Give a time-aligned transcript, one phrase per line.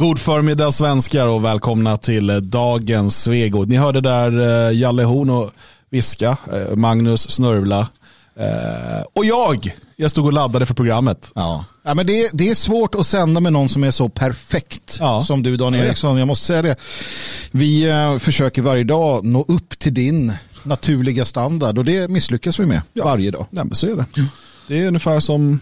[0.00, 3.68] God förmiddag svenskar och välkomna till dagens Svegot.
[3.68, 5.50] Ni hörde där uh, Jalle Horn och
[5.90, 7.88] viska, uh, Magnus snörvla
[9.12, 9.76] och jag.
[9.96, 11.32] Jag stod och laddade för programmet.
[11.34, 11.64] Ja.
[11.82, 15.20] Ja, men det, det är svårt att sända med någon som är så perfekt ja.
[15.20, 16.18] som du Dan Eriksson.
[16.18, 16.76] Jag måste säga det.
[17.50, 20.32] Vi försöker varje dag nå upp till din
[20.62, 23.04] naturliga standard och det misslyckas vi med ja.
[23.04, 23.46] varje dag.
[23.50, 24.04] Ja, men så är det.
[24.14, 24.22] Ja.
[24.70, 25.60] Det är ungefär som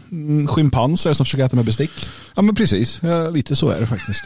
[0.49, 2.09] schimpanser som försöker äta med bestick.
[2.37, 4.23] Ja men precis, ja, lite så är det faktiskt.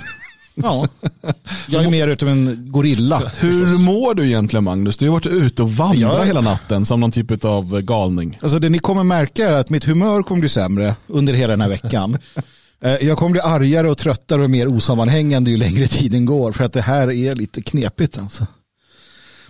[0.54, 0.88] Ja,
[1.68, 3.32] jag är mer utav en gorilla.
[3.38, 3.80] Hur förstås.
[3.80, 4.96] mår du egentligen Magnus?
[4.96, 6.26] Du har varit ute och vandrat jag...
[6.26, 8.38] hela natten som någon typ av galning.
[8.42, 11.60] Alltså det ni kommer märka är att mitt humör kommer bli sämre under hela den
[11.60, 12.18] här veckan.
[12.84, 16.64] Eh, jag kommer bli argare och tröttare och mer osammanhängande ju längre tiden går för
[16.64, 18.18] att det här är lite knepigt.
[18.18, 18.46] Alltså.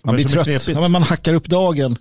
[0.03, 1.97] Man blir trött, ja, man hackar upp dagen.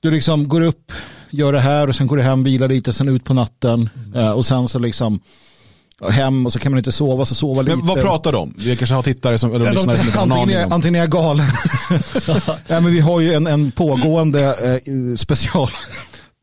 [0.00, 0.92] Du liksom går upp,
[1.30, 4.32] gör det här och sen går du hem, vilar lite, sen ut på natten mm.
[4.32, 5.20] och sen så liksom
[6.10, 7.76] hem och så kan man inte sova så sova lite.
[7.76, 8.54] Men vad pratar du om?
[8.58, 11.46] Vi kanske har tittare som eller lyssnare som antingen, är, antingen är jag galen.
[12.66, 15.68] ja, men vi har ju en, en pågående eh, special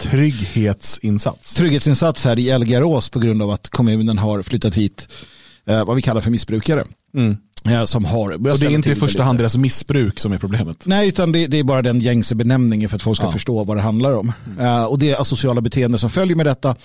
[0.04, 1.56] trygghetsinsats.
[1.56, 5.10] Trygghetsinsats här i Elgarås på grund av att kommunen har flyttat hit
[5.68, 6.84] eh, vad vi kallar för missbrukare.
[7.18, 7.38] Mm
[7.86, 10.84] som har och det är inte i första hand deras missbruk som är problemet.
[10.86, 13.32] Nej, utan det, det är bara den gängse benämningen för att folk ska ja.
[13.32, 14.34] förstå vad det handlar om.
[14.46, 14.66] Mm.
[14.66, 16.76] Uh, och det är asociala beteenden som följer med detta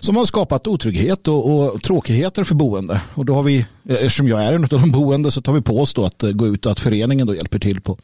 [0.00, 3.00] som har skapat otrygghet och, och tråkigheter för boende.
[3.14, 5.60] Och då har vi, eh, eftersom jag är en av de boende så tar vi
[5.60, 7.98] på oss då att uh, gå ut och att föreningen då hjälper till på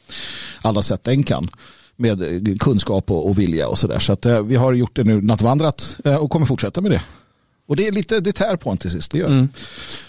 [0.63, 1.51] alla sätt den kan
[1.97, 3.99] med kunskap och, och vilja och sådär.
[3.99, 7.03] Så att uh, vi har gjort det nu, nattvandrat och kommer fortsätta med det.
[7.67, 9.49] Och det är lite, det tär på en till sist, det gör mm.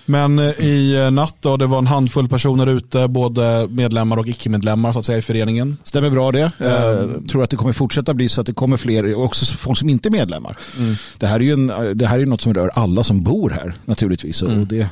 [0.05, 4.27] Men eh, i eh, natt då, det var en handfull personer ute, både medlemmar och
[4.27, 5.77] icke-medlemmar så att säga i föreningen.
[5.83, 6.51] Stämmer bra det.
[6.57, 7.27] Jag mm.
[7.27, 10.09] tror att det kommer fortsätta bli så att det kommer fler, också folk som inte
[10.09, 10.57] är medlemmar.
[10.77, 10.95] Mm.
[11.17, 13.77] Det här är ju en, det här är något som rör alla som bor här
[13.85, 14.41] naturligtvis.
[14.41, 14.67] Och mm.
[14.67, 14.89] det,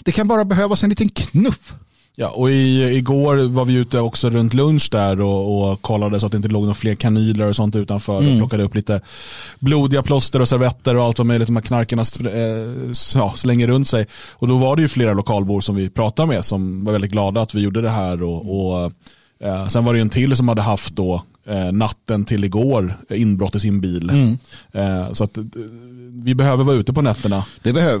[0.00, 1.74] det kan bara behövas en liten knuff
[2.18, 6.26] Ja, och i, igår var vi ute också runt lunch där och, och kollade så
[6.26, 8.18] att det inte låg några fler kanyler och sånt utanför.
[8.18, 8.32] Mm.
[8.32, 9.00] Och plockade upp lite
[9.58, 13.88] blodiga plåster och servetter och allt vad möjligt de här knarkarna eh, ja, slänger runt
[13.88, 14.06] sig.
[14.32, 17.40] Och då var det ju flera lokalbor som vi pratade med som var väldigt glada
[17.40, 18.22] att vi gjorde det här.
[18.22, 18.92] Och, och
[19.40, 23.54] eh, sen var det en till som hade haft då eh, natten till igår inbrott
[23.54, 24.10] i sin bil.
[24.10, 24.38] Mm.
[24.72, 25.38] Eh, så att
[26.24, 27.44] vi behöver vara ute på nätterna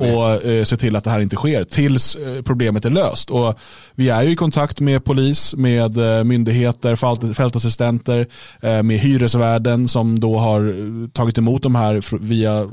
[0.00, 3.30] och eh, se till att det här inte sker tills eh, problemet är löst.
[3.30, 3.58] Och
[3.94, 8.26] vi är ju i kontakt med polis, med eh, myndigheter, fält, fältassistenter,
[8.60, 12.68] eh, med hyresvärden som då har eh, tagit emot de här via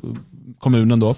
[0.59, 0.99] kommunen.
[0.99, 1.15] Då.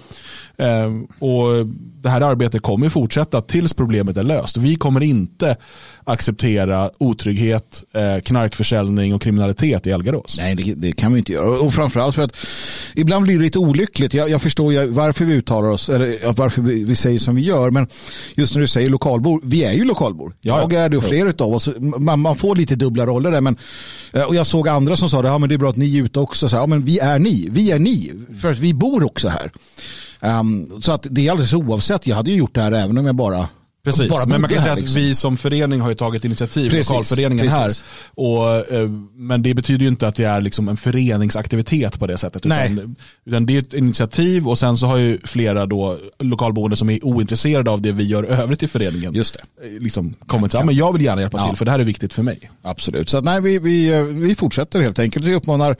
[0.58, 1.66] Eh, och
[2.06, 4.56] det här arbetet kommer fortsätta tills problemet är löst.
[4.56, 5.56] Vi kommer inte
[6.04, 10.38] acceptera otrygghet, eh, knarkförsäljning och kriminalitet i Elgarås.
[10.40, 11.60] Nej, det, det, kan vi inte göra.
[11.60, 12.36] Och framförallt för att
[12.94, 14.14] ibland blir det lite olyckligt.
[14.14, 17.70] Jag, jag förstår varför vi uttalar oss, eller varför vi, vi, säger som vi gör.
[17.70, 17.88] Men
[18.34, 20.36] just när du säger lokalbor, vi är ju lokalbor.
[20.40, 21.68] Ja, jag är det och flera av oss.
[21.98, 23.40] Man, man, får lite dubbla roller där.
[23.40, 23.56] Men,
[24.12, 26.02] eh, och jag såg andra som sa att ja, det är bra att ni är
[26.02, 26.48] ute också.
[26.48, 28.12] Så, ja, men vi är ni, vi är ni.
[28.40, 29.50] För att vi bor också här.
[30.20, 32.06] Um, så att det är alldeles oavsett.
[32.06, 33.48] Jag hade ju gjort det här även om jag bara
[33.86, 35.00] Precis, men man kan säga att liksom.
[35.00, 37.84] vi som förening har ju tagit initiativ, precis, lokalföreningen precis.
[38.16, 38.24] här.
[38.24, 42.18] Och, eh, men det betyder ju inte att det är liksom en föreningsaktivitet på det
[42.18, 42.44] sättet.
[42.44, 42.72] Nej.
[42.72, 46.90] Utan, utan det är ett initiativ och sen så har ju flera då lokalboende som
[46.90, 49.14] är ointresserade av det vi gör övrigt i föreningen.
[49.14, 49.66] Just det.
[49.66, 51.48] Eh, liksom kommit ja, men jag vill gärna hjälpa ja.
[51.48, 52.50] till för det här är viktigt för mig.
[52.62, 55.24] Absolut, så att, nej, vi, vi, eh, vi fortsätter helt enkelt.
[55.24, 55.76] Vi uppmanar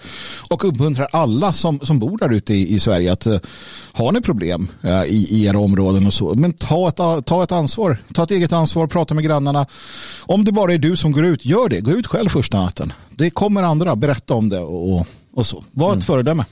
[0.50, 3.39] och uppmuntrar alla som, som bor där ute i, i Sverige att uh,
[3.93, 7.53] har ni problem uh, i, i era områden och så, men ta ett, ta ett
[7.53, 9.67] ansvar Ta ett eget ansvar, prata med grannarna.
[10.21, 11.81] Om det bara är du som går ut, gör det.
[11.81, 12.93] Gå ut själv första natten.
[13.11, 15.65] Det kommer andra, berätta om det och, och så.
[15.73, 16.03] Var ett mm.
[16.03, 16.45] föredöme.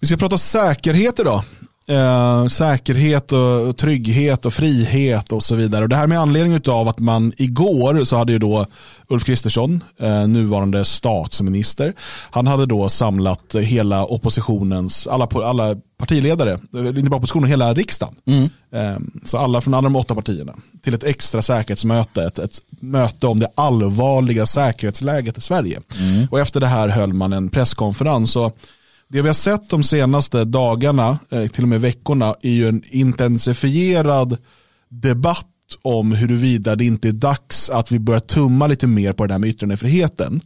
[0.00, 1.42] Vi ska prata säkerhet idag.
[1.88, 5.82] Eh, säkerhet och, trygghet och frihet och så vidare.
[5.82, 8.66] Och det här med anledning av att man igår så hade ju då
[9.08, 11.92] Ulf Kristersson, eh, nuvarande statsminister,
[12.30, 18.14] han hade då samlat hela oppositionens, alla, alla partiledare, eh, inte bara oppositionen, hela riksdagen.
[18.26, 18.48] Mm.
[18.72, 23.26] Eh, så alla från alla de åtta partierna till ett extra säkerhetsmöte, ett, ett möte
[23.26, 25.80] om det allvarliga säkerhetsläget i Sverige.
[25.98, 26.28] Mm.
[26.30, 28.36] Och efter det här höll man en presskonferens.
[28.36, 28.56] Och
[29.14, 32.82] det vi har sett de senaste dagarna, eh, till och med veckorna, är ju en
[32.90, 34.36] intensifierad
[34.88, 35.46] debatt
[35.82, 39.38] om huruvida det inte är dags att vi börjar tumma lite mer på den här
[39.38, 40.40] med yttrandefriheten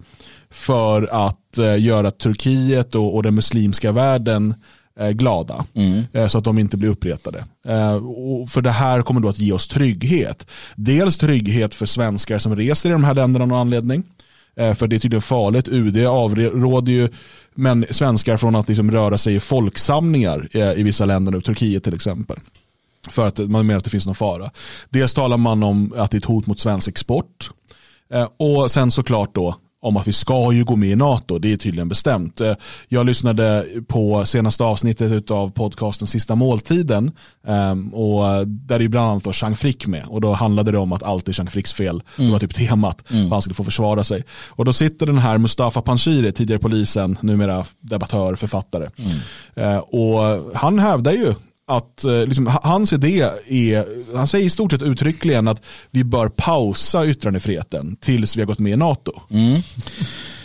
[0.51, 4.55] för att eh, göra Turkiet och, och den muslimska världen
[5.01, 6.29] eh, glada mm.
[6.29, 7.45] så att de inte blir uppretade.
[8.49, 10.47] För det här kommer då att ge oss trygghet.
[10.77, 14.05] Dels trygghet för svenskar som reser i de här länderna av någon anledning.
[14.59, 15.69] Eh, för det är tydligen farligt.
[15.69, 17.09] UD avråder ju
[17.55, 21.85] men svenskar från att liksom röra sig i folksamlingar eh, i vissa länder, nu, Turkiet
[21.85, 22.37] till exempel.
[23.09, 24.51] För att man menar att det finns någon fara.
[24.91, 27.51] Dels talar man om att det är ett hot mot svensk export.
[28.13, 31.39] Eh, och sen såklart då om att vi ska ju gå med i NATO.
[31.39, 32.41] Det är tydligen bestämt.
[32.41, 32.55] Eh,
[32.89, 37.13] jag lyssnade på senaste avsnittet av podcasten Sista måltiden
[37.47, 40.93] ehm, och där är bland annat då Chang Frick med och då handlade det om
[40.93, 42.03] att allt är Chang Fricks fel.
[42.17, 42.29] Mm.
[42.29, 43.11] Det var typ temat.
[43.11, 43.33] Mm.
[43.33, 44.25] Han skulle få försvara sig.
[44.49, 48.89] Och då sitter den här Mustafa Panshiri, tidigare polisen, numera debattör, författare.
[48.97, 49.75] Mm.
[49.75, 51.35] Eh, och han hävdar ju
[51.69, 56.29] att eh, liksom, hans idé är, han säger i stort sett uttryckligen att vi bör
[56.29, 59.13] pausa yttrandefriheten tills vi har gått med i NATO.
[59.31, 59.63] Mm.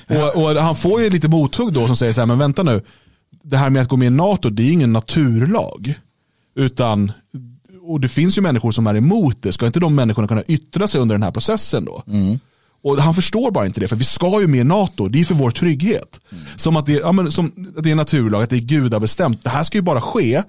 [0.08, 2.82] Och, och, han får ju lite mothugg då som säger så här, men vänta nu,
[3.44, 5.94] det här med att gå med i NATO, det är ingen naturlag.
[6.56, 7.12] Utan,
[7.82, 10.88] och det finns ju människor som är emot det, ska inte de människorna kunna yttra
[10.88, 12.04] sig under den här processen då?
[12.08, 12.40] Mm.
[12.84, 15.26] Och han förstår bara inte det, för vi ska ju med i NATO, det är
[15.26, 16.20] för vår trygghet.
[16.32, 16.44] Mm.
[16.56, 19.44] Som, att det, ja, men, som att det är naturlag, att det är gudabestämt.
[19.44, 20.44] Det här ska ju bara ske,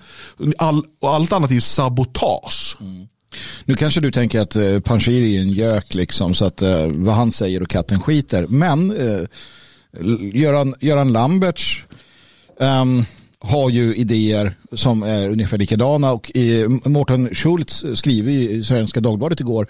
[0.59, 2.77] All, och allt annat är ju sabotage.
[2.81, 3.07] Mm.
[3.65, 7.15] Nu kanske du tänker att eh, Panshiri är en gök, liksom, så att eh, vad
[7.15, 8.47] han säger och katten skiter.
[8.47, 9.23] Men eh,
[10.33, 11.85] Göran, Göran Lamberts
[12.61, 13.05] um,
[13.45, 16.31] har ju idéer som är ungefär likadana och
[16.85, 19.67] Mårten Schultz skriver i Svenska Dagbladet igår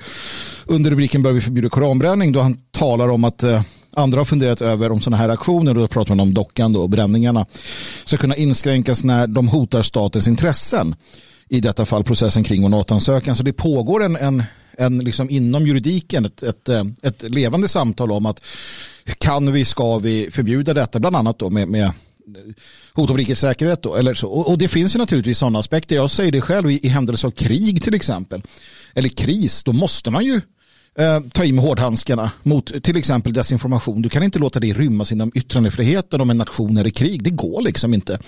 [0.64, 3.62] under rubriken Bör vi förbjuda koranbränning då han talar om att eh,
[3.96, 6.82] andra har funderat över om sådana här aktioner, och då pratar man om dockan då,
[6.82, 7.46] och bränningarna,
[8.04, 10.94] ska kunna inskränkas när de hotar statens intressen.
[11.48, 13.36] I detta fall processen kring vår NATO-ansökan.
[13.36, 14.42] Så det pågår en, en,
[14.78, 18.44] en liksom inom juridiken ett, ett, eh, ett levande samtal om att
[19.18, 21.90] kan vi, ska vi förbjuda detta, bland annat då med, med
[22.92, 24.28] hot om rikets säkerhet då, eller så.
[24.28, 25.96] Och, och, det finns ju naturligtvis sådana aspekter.
[25.96, 28.42] Jag säger det själv i, i händelse av krig till exempel,
[28.94, 30.40] eller kris, då måste man ju
[30.98, 34.02] eh, ta i med hårdhandskarna mot till exempel desinformation.
[34.02, 37.22] Du kan inte låta det rymmas inom yttrandefriheten om en nation är i krig.
[37.22, 38.18] Det går liksom inte.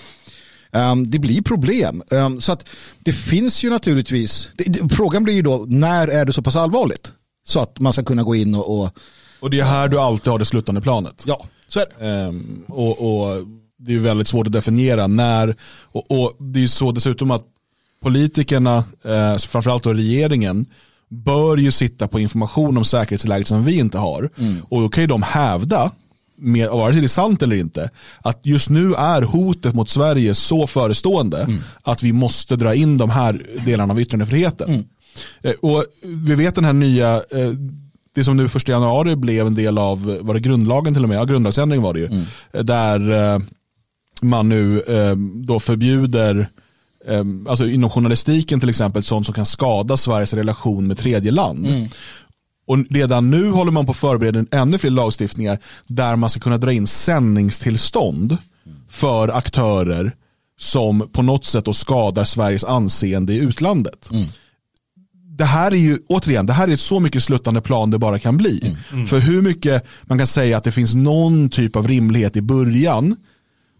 [0.71, 2.03] Um, det blir problem.
[2.11, 2.69] Um, så att
[2.99, 6.55] det finns ju naturligtvis, det, det, frågan blir ju då, när är det så pass
[6.55, 7.11] allvarligt?
[7.45, 8.79] Så att man ska kunna gå in och...
[8.79, 8.97] Och,
[9.39, 11.23] och det är här du alltid har det slutande planet.
[11.27, 12.27] Ja, så är det.
[12.27, 13.47] Um, och, och
[13.79, 17.43] det är väldigt svårt att definiera när, och, och det är så dessutom att
[18.01, 20.65] politikerna, eh, framförallt då regeringen,
[21.09, 24.29] bör ju sitta på information om säkerhetsläget som vi inte har.
[24.37, 24.55] Mm.
[24.69, 25.91] Och då kan ju de hävda,
[26.37, 27.89] med, vare sig det är sant eller inte,
[28.21, 31.59] att just nu är hotet mot Sverige så förestående mm.
[31.83, 34.69] att vi måste dra in de här delarna av yttrandefriheten.
[34.69, 34.85] Mm.
[35.41, 37.51] Eh, och vi vet den här nya, eh,
[38.15, 41.17] det som nu första januari blev en del av, var det grundlagen till och med,
[41.17, 42.25] ja grundlagsändring var det ju, mm.
[42.65, 43.39] där eh,
[44.21, 45.15] man nu eh,
[45.45, 46.49] då förbjuder
[47.07, 51.67] eh, alltså inom journalistiken till exempel sånt som kan skada Sveriges relation med tredje land.
[51.67, 51.89] Mm.
[52.67, 56.57] Och redan nu håller man på att förbereda ännu fler lagstiftningar där man ska kunna
[56.57, 58.37] dra in sändningstillstånd
[58.89, 60.15] för aktörer
[60.59, 64.09] som på något sätt då skadar Sveriges anseende i utlandet.
[64.11, 64.27] Mm.
[65.37, 68.37] Det här är ju, återigen, det här är så mycket sluttande plan det bara kan
[68.37, 68.59] bli.
[68.63, 68.77] Mm.
[68.91, 69.07] Mm.
[69.07, 73.15] För hur mycket man kan säga att det finns någon typ av rimlighet i början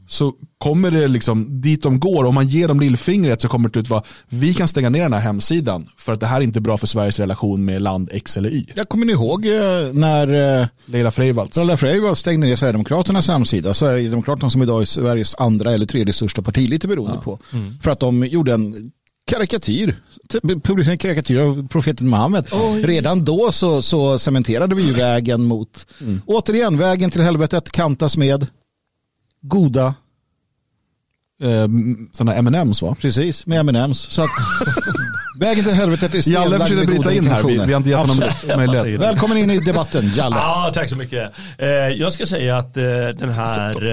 [0.07, 3.79] så kommer det liksom dit de går, om man ger dem lillfingret så kommer det
[3.79, 6.61] ut vara vi kan stänga ner den här hemsidan för att det här är inte
[6.61, 8.65] bra för Sveriges relation med land X eller Y.
[8.75, 9.53] Jag kommer ni ihåg eh,
[9.93, 15.35] när eh, Leila Freivalds Leila Freivalds stängde ner Sverigedemokraternas hemsida, Sverigedemokraterna som idag är Sveriges
[15.35, 17.21] andra eller tredje största parti, lite beroende ja.
[17.21, 17.79] på, mm.
[17.83, 18.91] för att de gjorde en
[19.27, 19.95] karikatyr,
[20.63, 22.47] publicerade en karikatyr av profeten Muhammed.
[22.51, 22.81] Oj.
[22.81, 26.21] Redan då så, så cementerade vi ju vägen mot, mm.
[26.25, 28.47] återigen, vägen till helvetet kantas med
[29.47, 29.95] goda
[31.43, 31.67] eh,
[32.11, 32.95] sådana M&M's va?
[33.01, 33.93] Precis, med M&M's.
[33.93, 34.29] Så att,
[35.39, 38.29] vägen till helvetet är Jalle försökte bryta in här, vi, vi har inte gett honom
[38.57, 39.01] möjlighet.
[39.01, 40.35] Välkommen in i debatten, Jalle.
[40.35, 41.31] Ja, tack så mycket.
[41.57, 42.83] Eh, jag ska säga att eh,
[43.17, 43.85] den här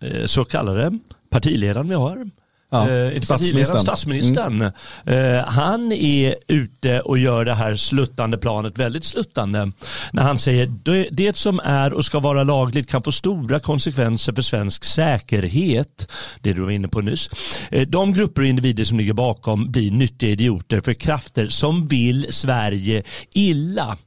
[0.00, 0.98] eh, så kallade
[1.30, 2.30] partiledaren vi har,
[2.70, 3.80] Ja, eh, statsministern.
[3.80, 4.70] statsministern.
[5.06, 5.36] Mm.
[5.36, 9.72] Eh, han är ute och gör det här sluttande planet väldigt sluttande.
[10.12, 10.66] När han säger
[11.10, 16.12] det, som är och ska vara lagligt kan få stora konsekvenser för svensk säkerhet.
[16.40, 17.30] Det du var inne på nyss.
[17.70, 22.26] Eh, de grupper och individer som ligger bakom blir nyttiga idioter för krafter som vill
[22.30, 23.02] Sverige
[23.34, 23.98] illa.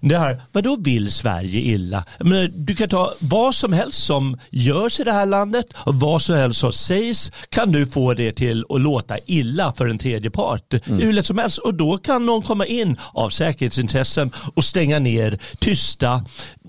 [0.00, 2.04] Det här, vadå vill Sverige illa?
[2.20, 6.22] Men du kan ta vad som helst som görs i det här landet och vad
[6.22, 10.30] som helst som sägs kan du få det till att låta illa för en tredje
[10.30, 10.74] part.
[10.74, 11.00] Mm.
[11.00, 11.58] Hur lätt som helst.
[11.58, 16.24] Och då kan någon komma in av säkerhetsintressen och stänga ner, tysta,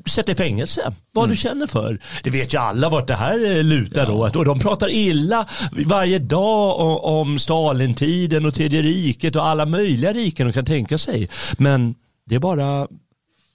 [0.05, 0.93] sätta i fängelse.
[1.11, 1.35] Vad mm.
[1.35, 1.99] du känner för.
[2.23, 4.29] Det vet ju alla vart det här lutar ja.
[4.33, 4.39] då.
[4.39, 5.45] Och de pratar illa
[5.85, 10.97] varje dag om, om Stalintiden och tredje riket och alla möjliga riken de kan tänka
[10.97, 11.29] sig.
[11.57, 11.95] Men
[12.29, 12.87] det är bara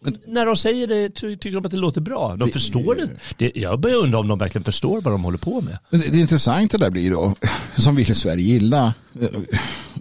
[0.02, 2.36] men, när de säger det tycker de att det låter bra.
[2.36, 3.08] De det, förstår det.
[3.36, 3.60] det.
[3.60, 5.78] Jag börjar undra om de verkligen förstår vad de håller på med.
[5.90, 7.34] Det, det intressanta där blir då,
[7.76, 8.94] som vill Sverige illa,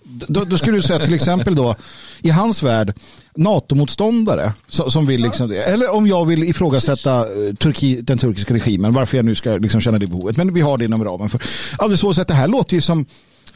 [0.04, 1.76] då, då skulle du säga till exempel då,
[2.22, 2.94] i hans värld,
[3.36, 5.64] NATO-motståndare som vill liksom det.
[5.64, 9.82] Eller om jag vill ifrågasätta eh, Turki, den turkiska regimen, varför jag nu ska liksom
[9.82, 10.38] känna det behovet.
[10.38, 11.42] Men vi har det inom ramen för.
[11.78, 13.06] Alldeles så att det här låter ju som,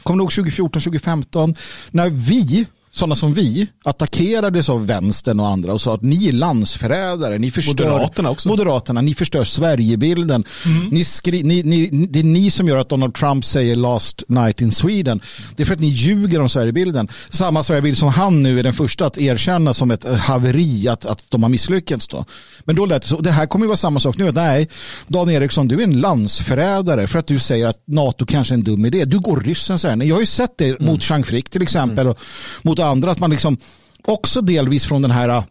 [0.02, 1.54] kommer du ihåg 2014, 2015,
[1.90, 6.32] när vi sådana som vi attackerades av vänstern och andra och sa att ni är
[6.32, 8.48] landsförrädare, ni förstör Moderaterna, också.
[8.48, 10.44] Moderaterna ni förstör Sverigebilden.
[10.66, 10.88] Mm.
[10.88, 14.60] Ni skri, ni, ni, det är ni som gör att Donald Trump säger last night
[14.60, 15.20] in Sweden.
[15.56, 17.08] Det är för att ni ljuger om Sverigebilden.
[17.30, 21.30] Samma Sverigebild som han nu är den första att erkänna som ett haveri, att, att
[21.30, 22.08] de har misslyckats.
[22.08, 22.24] Då.
[22.64, 23.20] Men då lät det så.
[23.20, 24.32] Det här kommer att vara samma sak nu.
[24.32, 24.68] Nej,
[25.06, 28.64] Dan Eriksson, du är en landsförrädare för att du säger att NATO kanske är en
[28.64, 29.04] dum idé.
[29.04, 30.04] Du går ryssens ärende.
[30.04, 30.86] Jag har ju sett det mm.
[30.86, 32.18] mot Chang Frick till exempel och
[32.62, 33.56] mot andra att man liksom
[34.04, 35.44] också delvis från den här äh,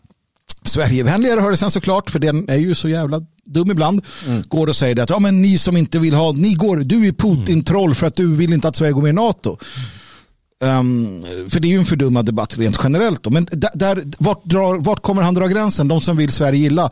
[0.64, 4.44] Sverigevänliga rörelsen såklart, för den är ju så jävla dum ibland, mm.
[4.48, 7.12] går och säger att ja, men ni som inte vill ha, ni går, du är
[7.12, 9.58] Putin-troll för att du vill inte att Sverige går med i NATO.
[10.60, 13.24] Um, för det är ju en fördummad debatt rent generellt.
[13.24, 13.30] Då.
[13.30, 15.88] Men där, vart, drar, vart kommer han dra gränsen?
[15.88, 16.92] De som vill Sverige illa.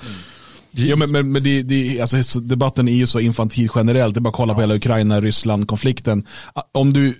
[0.71, 4.13] Ja, men, men, men det, det, alltså, debatten är ju så infantil generellt.
[4.13, 6.25] Det är bara att kolla på hela Ukraina-Ryssland-konflikten.
[6.71, 7.13] Om du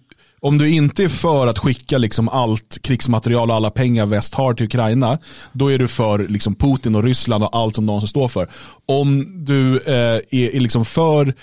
[0.45, 4.53] om du inte är för att skicka liksom allt krigsmaterial och alla pengar väst har
[4.53, 5.17] till Ukraina,
[5.51, 8.47] då är du för liksom Putin och Ryssland och allt som de ska stå för.
[8.85, 11.33] Om du eh, är, är liksom för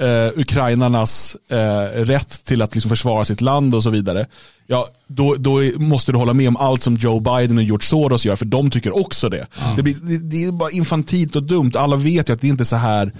[0.00, 4.26] eh, ukrainarnas eh, rätt till att liksom försvara sitt land och så vidare,
[4.66, 8.26] ja, då, då måste du hålla med om allt som Joe Biden och George Soros
[8.26, 9.46] gör, för de tycker också det.
[9.62, 9.76] Mm.
[9.76, 11.72] Det, blir, det, det, är bara infantilt och dumt.
[11.74, 13.12] Alla vet ju att det inte är så här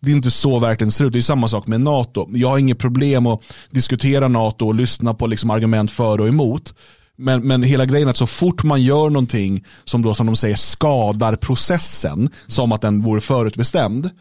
[0.00, 1.12] det är inte så verkligen ser ut.
[1.12, 2.28] Det är samma sak med NATO.
[2.32, 6.74] Jag har inget problem att diskutera NATO och lyssna på liksom argument för och emot.
[7.16, 10.36] Men, men hela grejen är att så fort man gör någonting som då som de
[10.36, 14.12] säger skadar processen, som att den vore förutbestämd, Eh,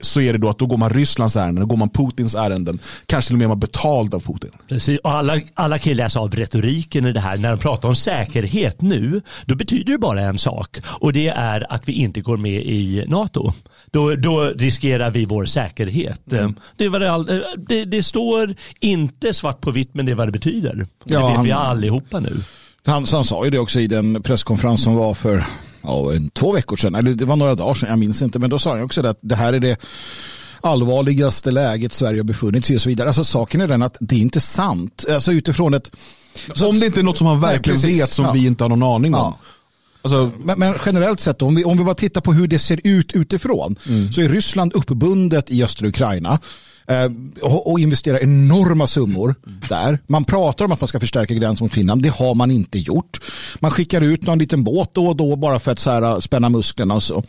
[0.00, 2.78] så är det då att då går man Rysslands ärenden, då går man Putins ärenden.
[3.06, 4.50] Kanske till och med man betald av Putin.
[4.68, 7.38] Precis, och alla, alla kan ju läsa av retoriken i det här.
[7.38, 11.72] När de pratar om säkerhet nu, då betyder det bara en sak och det är
[11.72, 13.52] att vi inte går med i NATO.
[13.90, 16.32] Då, då riskerar vi vår säkerhet.
[16.32, 16.54] Mm.
[16.76, 20.28] Det, var det, all, det, det, står inte svart på vitt men det är vad
[20.28, 20.86] det betyder.
[21.04, 22.42] Ja, det vet han, vi allihopa nu.
[22.86, 25.44] Han, han sa ju det också i den presskonferens som var för
[25.82, 28.58] ja, två veckor sedan, eller det var några dagar sedan, jag minns inte, men då
[28.58, 29.80] sa han också att det här är det
[30.60, 33.08] allvarligaste läget Sverige har befunnit sig i och så vidare.
[33.08, 35.04] Alltså saken är den att det är inte sant.
[35.10, 35.90] Alltså utifrån ett...
[36.54, 38.32] Så, om det inte är något som man verkligen nej, vet som ja.
[38.32, 39.20] vi inte har någon aning om.
[39.20, 39.38] Ja.
[40.02, 42.80] Alltså, men, men, generellt sett, om vi, om vi bara tittar på hur det ser
[42.84, 44.12] ut utifrån, mm.
[44.12, 46.38] så är Ryssland uppbundet i östra Ukraina
[46.88, 47.10] Eh,
[47.42, 49.34] och, och investerar enorma summor
[49.68, 49.98] där.
[50.06, 52.02] Man pratar om att man ska förstärka gränsen mot Finland.
[52.02, 53.20] Det har man inte gjort.
[53.60, 56.18] Man skickar ut någon liten båt då och då bara för att så här, eh,
[56.18, 57.24] spänna musklerna och så.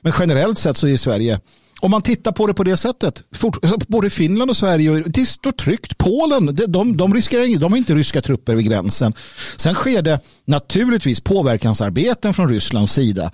[0.00, 1.40] Men generellt sett så är Sverige
[1.82, 5.52] om man tittar på det på det sättet, alltså, både Finland och Sverige, det står
[5.52, 5.98] tryggt.
[5.98, 9.14] Polen, de, de, riskerar, de har inte ryska trupper vid gränsen.
[9.56, 13.30] Sen sker det naturligtvis påverkansarbeten från Rysslands sida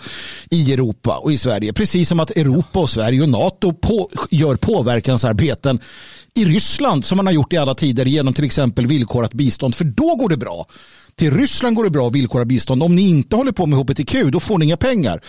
[0.51, 1.73] i Europa och i Sverige.
[1.73, 5.81] Precis som att Europa och Sverige och NATO på, gör påverkansarbeten
[6.35, 9.75] i Ryssland som man har gjort i alla tider genom till exempel villkorat bistånd.
[9.75, 10.67] För då går det bra.
[11.19, 12.83] Till Ryssland går det bra att villkora bistånd.
[12.83, 15.21] Om ni inte håller på med hbtq då får ni inga pengar.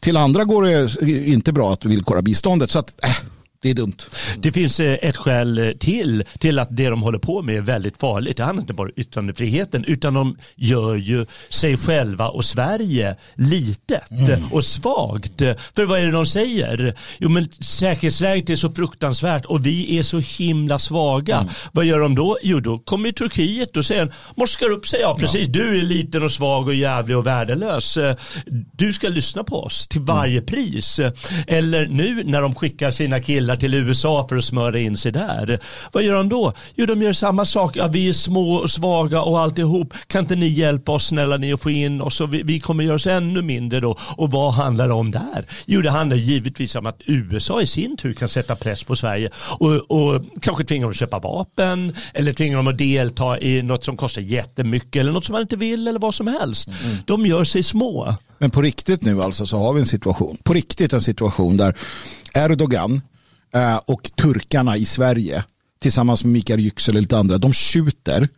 [0.00, 2.70] Till andra går det inte bra att villkora biståndet.
[2.70, 3.10] Så att, äh,
[3.60, 3.96] det är dumt.
[4.36, 7.60] Det finns eh, ett skäl eh, till till att det de håller på med är
[7.60, 8.36] väldigt farligt.
[8.36, 14.10] Det handlar inte bara om yttrandefriheten utan de gör ju sig själva och Sverige litet
[14.10, 14.40] mm.
[14.52, 15.38] och svagt.
[15.74, 16.94] För vad är det de säger?
[17.18, 21.36] Jo men säkerhetsläget är så fruktansvärt och vi är så himla svaga.
[21.36, 21.52] Mm.
[21.72, 22.38] Vad gör de då?
[22.42, 25.00] Jo då kommer Turkiet och säger morskar upp sig.
[25.00, 25.52] Ja precis, ja.
[25.52, 27.98] du är liten och svag och jävlig och värdelös.
[28.72, 30.46] Du ska lyssna på oss till varje mm.
[30.46, 31.00] pris.
[31.46, 35.12] Eller nu när de skickar sina killar killar till USA för att smöra in sig
[35.12, 35.60] där.
[35.92, 36.52] Vad gör de då?
[36.74, 37.76] Jo, de gör samma sak.
[37.76, 39.94] Ja, vi är små och svaga och alltihop.
[40.06, 42.20] Kan inte ni hjälpa oss snälla ni att få in oss?
[42.20, 43.96] Och vi, vi kommer göra oss ännu mindre då.
[44.16, 45.44] Och vad handlar det om där?
[45.66, 49.30] Jo, det handlar givetvis om att USA i sin tur kan sätta press på Sverige
[49.58, 53.84] och, och kanske tvinga dem att köpa vapen eller tvinga dem att delta i något
[53.84, 56.68] som kostar jättemycket eller något som man inte vill eller vad som helst.
[56.68, 56.96] Mm.
[57.06, 58.14] De gör sig små.
[58.38, 61.74] Men på riktigt nu alltså så har vi en situation, på riktigt en situation där
[62.34, 63.02] Erdogan
[63.54, 65.44] Eh, och turkarna i Sverige
[65.80, 68.28] tillsammans med Mikael Yüksel och lite andra, de skjuter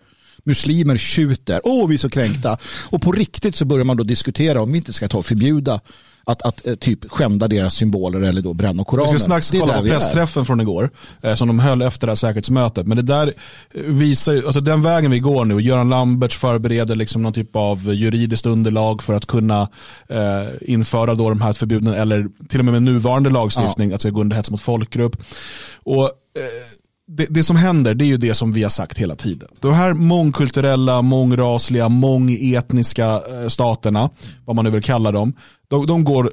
[0.45, 2.59] muslimer skjuter, åh vi är så kränkta.
[2.91, 5.81] Och på riktigt så börjar man då diskutera om vi inte ska ta och förbjuda
[6.25, 9.13] att, att eh, typ skända deras symboler eller då bränna Koranen.
[9.13, 10.91] Vi ska strax kolla på pressträffen från igår
[11.23, 12.87] eh, som de höll efter det här säkerhetsmötet.
[12.87, 13.33] Men det där
[13.75, 17.95] visar ju, alltså den vägen vi går nu, Göran Lamberts förbereder liksom någon typ av
[17.95, 19.69] juridiskt underlag för att kunna
[20.09, 23.95] eh, införa då de här förbuden eller till och med med nuvarande lagstiftning, ja.
[23.95, 25.17] alltså gå under hets mot folkgrupp.
[25.83, 26.80] Och eh,
[27.17, 29.49] det, det, som händer det är ju det som vi har sagt hela tiden.
[29.61, 34.11] De här mångkulturella, mångrasliga, mångetniska eh, staterna,
[34.45, 35.35] vad man nu vill kalla dem,
[35.69, 36.31] de, de går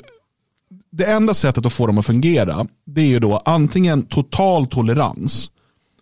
[0.92, 5.52] det enda sättet att få dem att fungera det är ju då antingen total tolerans.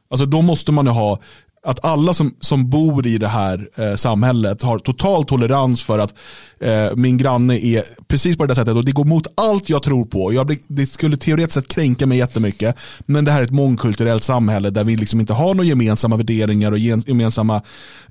[0.10, 1.20] Alltså då måste man ju ha
[1.66, 6.14] att alla som, som bor i det här eh, samhället har total tolerans för att
[6.60, 10.06] eh, min granne är precis på det sättet och det går mot allt jag tror
[10.06, 10.34] på.
[10.34, 14.24] Jag blir, det skulle teoretiskt sett kränka mig jättemycket men det här är ett mångkulturellt
[14.24, 17.62] samhälle där vi liksom inte har några gemensamma värderingar och gemensamma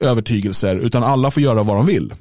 [0.01, 2.15] övertygelser utan alla får göra vad de vill.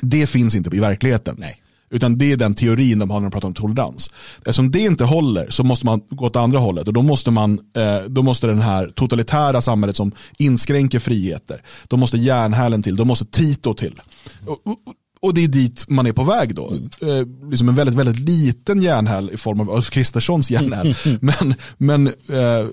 [0.00, 1.36] Det finns inte i verkligheten.
[1.38, 1.63] Nej.
[1.90, 4.10] Utan det är den teorin de har när de pratar om tolerans.
[4.38, 7.58] Eftersom det inte håller så måste man gå åt andra hållet och då måste, man,
[7.76, 13.04] eh, då måste den här totalitära samhället som inskränker friheter, då måste järnhälen till, då
[13.04, 14.00] måste Tito till.
[14.46, 14.78] Och, och,
[15.20, 16.72] och det är dit man är på väg då.
[17.00, 20.94] Eh, liksom en väldigt, väldigt liten järnhäl i form av Ulf Kristerssons järnhäl.
[21.20, 22.66] men, men eh,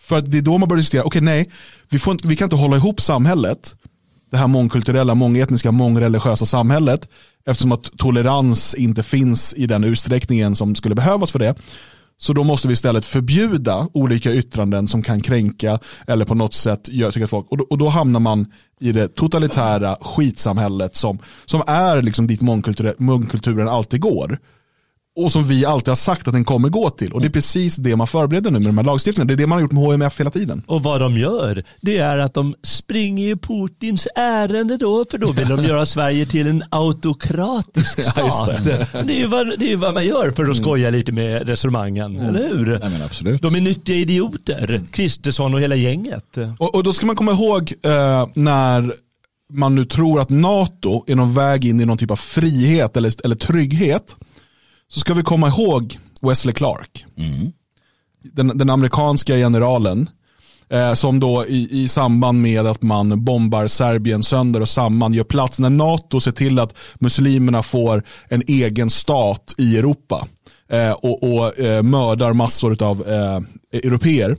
[0.00, 1.50] för att det är då man börjar diskutera, okej okay, nej,
[1.88, 3.74] vi, får, vi kan inte hålla ihop samhället,
[4.32, 7.08] det här mångkulturella, mångetniska, mångreligiösa samhället
[7.46, 11.54] eftersom att tolerans inte finns i den utsträckningen som skulle behövas för det.
[12.18, 16.88] Så då måste vi istället förbjuda olika yttranden som kan kränka eller på något sätt
[16.88, 17.46] göra folk.
[17.48, 18.46] Och då, och då hamnar man
[18.80, 22.40] i det totalitära skitsamhället som, som är liksom dit
[22.98, 24.38] mångkulturen alltid går
[25.16, 27.12] och som vi alltid har sagt att den kommer gå till.
[27.12, 29.28] Och det är precis det man förbereder nu med de här lagstiftningarna.
[29.28, 30.62] Det är det man har gjort med HMF hela tiden.
[30.66, 35.32] Och vad de gör, det är att de springer i Putins ärende då, för då
[35.32, 38.44] vill de göra Sverige till en autokratisk stat.
[38.46, 38.86] Ja, det.
[39.06, 39.12] det.
[39.12, 40.54] är ju vad, det är vad man gör för att mm.
[40.54, 42.28] skoja lite med resonemangen, mm.
[42.28, 42.66] eller hur?
[42.66, 43.42] Nej, men absolut.
[43.42, 46.36] De är nyttiga idioter, Kristersson och hela gänget.
[46.58, 48.92] Och, och då ska man komma ihåg eh, när
[49.52, 53.12] man nu tror att NATO är någon väg in i någon typ av frihet eller,
[53.24, 54.16] eller trygghet
[54.92, 57.04] så ska vi komma ihåg Wesley Clark.
[57.16, 57.52] Mm.
[58.22, 60.10] Den, den, amerikanska generalen
[60.70, 65.24] eh, som då i, i samband med att man bombar Serbien sönder och samman gör
[65.24, 70.26] plats när NATO ser till att muslimerna får en egen stat i Europa
[70.68, 73.40] eh, och, och eh, mördar massor av eh,
[73.72, 74.36] europeer.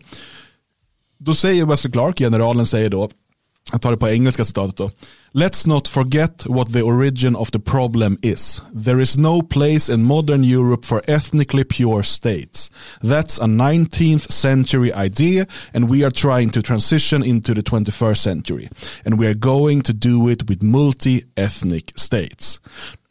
[1.19, 3.09] Då säger Wesley Clark, generalen säger då,
[3.71, 4.91] jag tar det på engelska citatet då.
[5.33, 8.61] Let's not forget what the origin of the problem is.
[8.85, 12.71] There is no place in modern Europe for ethnically pure states.
[13.01, 18.69] That's a 19th century idea and we are trying to transition into the 21st century.
[19.05, 22.59] And we are going to do it with multi-ethnic states.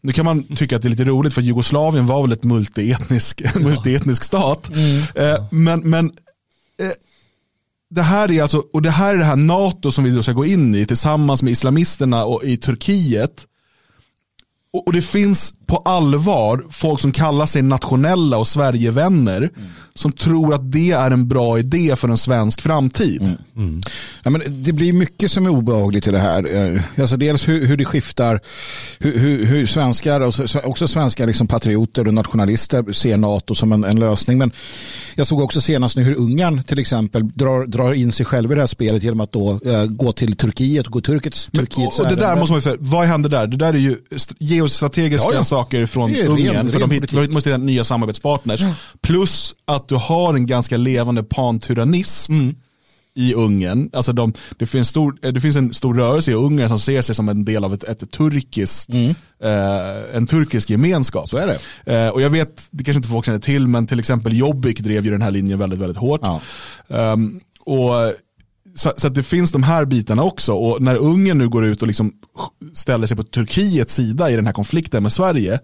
[0.02, 3.42] Nu kan man tycka att det är lite roligt för Jugoslavien var väl ett multietnisk,
[3.44, 3.60] ja.
[3.60, 4.68] multietnisk stat.
[4.68, 5.02] Mm.
[5.14, 6.06] Eh, men men
[6.80, 6.90] eh,
[7.94, 10.33] det här är alltså, och det här är det här NATO som vi då ska
[10.33, 13.46] gå in i tillsammans med islamisterna och i Turkiet.
[14.72, 20.12] Och, och det finns på allvar folk som kallar sig nationella och Sverigevänner mm som
[20.12, 23.22] tror att det är en bra idé för en svensk framtid.
[23.22, 23.37] Mm.
[23.57, 23.83] Mm.
[24.22, 26.74] Ja, men det blir mycket som är obehagligt i det här.
[26.74, 28.40] Eh, alltså dels hur, hur det skiftar,
[28.98, 33.85] hur, hur, hur svenskar, och också svenska liksom patrioter och nationalister ser NATO som en,
[33.85, 34.38] en, lösning.
[34.38, 34.52] Men
[35.14, 38.55] jag såg också senast nu hur Ungern till exempel drar, drar in sig själv i
[38.55, 42.05] det här spelet genom att då äh, gå till Turkiet och gå Turkiets, Turkiets och,
[42.05, 43.46] och det där måste man ju säga, vad händer där?
[43.46, 43.96] Det där är ju
[44.38, 45.44] geostrategiska ja, ja.
[45.44, 48.61] saker från Ungern, ren, för ren de hit, måste hitta nya samarbetspartners.
[49.00, 52.54] Plus att du har en ganska levande pantyrannism mm.
[53.14, 53.90] i Ungern.
[53.92, 57.14] Alltså de, det, finns stor, det finns en stor rörelse i Ungern som ser sig
[57.14, 59.14] som en del av ett, ett turkiskt, mm.
[59.42, 61.28] eh, en turkisk gemenskap.
[61.28, 61.58] Så är det.
[61.94, 65.04] Eh, och jag vet, det kanske inte folk känner till, men till exempel Jobbik drev
[65.04, 66.20] ju den här linjen väldigt, väldigt hårt.
[66.22, 66.40] Ja.
[66.88, 68.14] Um, och
[68.74, 70.52] så, så, att det finns de här bitarna också.
[70.52, 72.12] Och när Ungern nu går ut och liksom
[72.72, 75.60] ställer sig på Turkiets sida i den här konflikten med Sverige.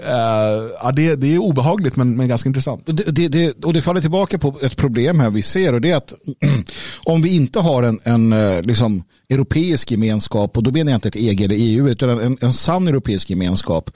[0.00, 2.82] Uh, ja, det, det är obehagligt men, men ganska intressant.
[2.84, 5.90] Det, det, det, och det faller tillbaka på ett problem här vi ser och det
[5.90, 6.14] är att
[7.04, 11.08] om vi inte har en, en eh, liksom, europeisk gemenskap och då menar jag inte
[11.08, 13.90] ett EG eller EU utan en, en sann europeisk gemenskap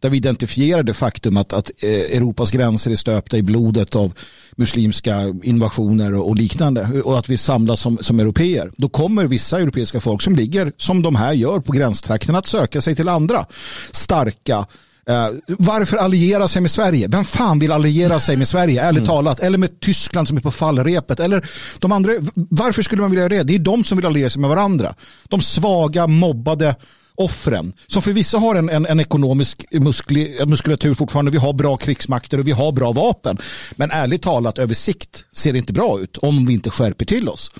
[0.00, 4.12] där vi identifierar det faktum att, att eh, Europas gränser är stöpta i blodet av
[4.56, 8.70] muslimska invasioner och liknande och att vi samlas som, som europeer.
[8.76, 12.80] Då kommer vissa europeiska folk som ligger som de här gör på gränstrakten att söka
[12.80, 13.46] sig till andra
[13.92, 14.66] starka
[15.10, 17.08] Uh, varför alliera sig med Sverige?
[17.08, 19.08] Vem fan vill alliera sig med Sverige, ärligt mm.
[19.08, 19.40] talat?
[19.40, 21.20] Eller med Tyskland som är på fallrepet?
[21.20, 23.42] Eller de andra, varför skulle man vilja göra det?
[23.42, 24.94] Det är de som vill alliera sig med varandra.
[25.28, 26.74] De svaga, mobbade,
[27.14, 27.72] offren.
[27.86, 31.30] Som för vissa har en, en, en ekonomisk muskli, muskulatur fortfarande.
[31.30, 33.38] Vi har bra krigsmakter och vi har bra vapen.
[33.76, 37.28] Men ärligt talat över sikt ser det inte bra ut om vi inte skärper till
[37.28, 37.50] oss.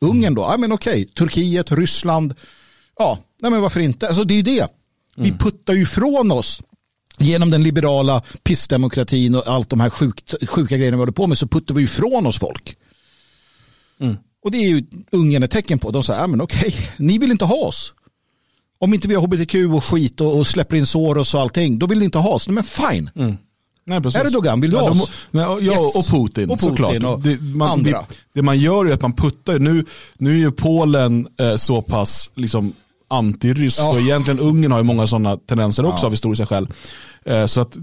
[0.00, 0.42] Ungern då?
[0.42, 1.04] Ja men okej.
[1.04, 2.34] Turkiet, Ryssland.
[2.98, 4.08] Ja, nej men varför inte?
[4.08, 4.68] Alltså det är ju det.
[5.16, 5.38] Vi mm.
[5.38, 6.62] puttar ju ifrån oss
[7.18, 11.38] genom den liberala pissdemokratin och allt de här sjukt, sjuka grejerna vi håller på med
[11.38, 12.76] så puttar vi ifrån oss folk.
[14.00, 14.16] Mm.
[14.44, 15.90] Och det är ju Ungern ett tecken på.
[15.90, 17.92] De säger, ja men okej, ni vill inte ha oss.
[18.78, 21.86] Om inte vi har hbtq och skit och, och släpper in Soros och allting, då
[21.86, 22.48] vill ni inte ha oss.
[22.48, 23.10] Men fine.
[23.14, 23.36] Mm.
[23.86, 24.20] Nej, precis.
[24.20, 25.28] Erdogan, vill du ha oss?
[25.30, 25.96] Ja, yes.
[25.96, 27.02] och Putin, och Putin såklart.
[27.04, 29.84] Och det, man, det, det, man gör är att man puttar, nu,
[30.18, 32.72] nu är ju Polen eh, så pass liksom,
[33.08, 33.92] antirysk ja.
[33.92, 36.06] och egentligen Ungern har ju många sådana tendenser också ja.
[36.06, 36.68] av historiska skäl.
[37.24, 37.76] Eh, så att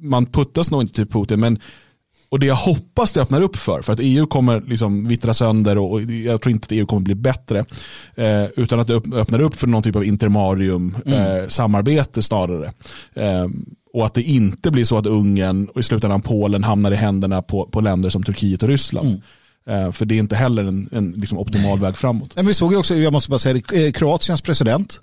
[0.00, 1.58] man puttas nog inte till Putin, men
[2.28, 5.78] och det jag hoppas det öppnar upp för, för att EU kommer liksom vittra sönder
[5.78, 7.64] och, jag tror inte att EU kommer bli bättre.
[8.14, 11.42] Eh, utan att det öppnar upp för någon typ av intermarium mm.
[11.42, 12.72] eh, samarbete snarare.
[13.92, 17.42] Och att det inte blir så att Ungern och i slutändan Polen hamnar i händerna
[17.42, 19.08] på, på länder som Turkiet och Ryssland.
[19.08, 19.20] Mm.
[19.68, 22.36] Eh, för det är inte heller en, en liksom optimal väg framåt.
[22.36, 25.00] Men vi såg ju också, jag måste bara säga det, eh, Kroatiens president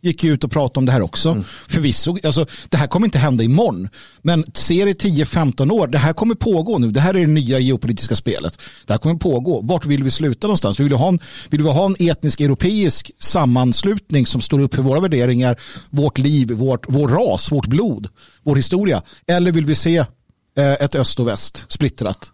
[0.00, 1.30] gick ut och pratade om det här också.
[1.30, 1.44] Mm.
[1.68, 3.88] Förvisso, alltså, det här kommer inte hända imorgon.
[4.22, 6.90] Men se det 10-15 år, det här kommer pågå nu.
[6.90, 8.58] Det här är det nya geopolitiska spelet.
[8.86, 9.60] Det här kommer pågå.
[9.60, 10.80] Vart vill vi sluta någonstans?
[10.80, 11.18] Vill vi ha en,
[11.50, 15.56] vill vi ha en etnisk europeisk sammanslutning som står upp för våra värderingar,
[15.90, 18.08] vårt liv, vårt, vår ras, vårt blod,
[18.42, 19.02] vår historia?
[19.26, 22.32] Eller vill vi se eh, ett öst och väst splittrat?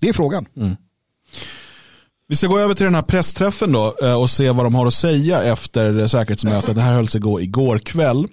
[0.00, 0.46] Det är frågan.
[0.56, 0.76] Mm.
[2.28, 4.86] Vi ska gå över till den här pressträffen då eh, och se vad de har
[4.86, 6.74] att säga efter säkerhetsmötet.
[6.74, 8.26] Det här hölls igår, igår kväll.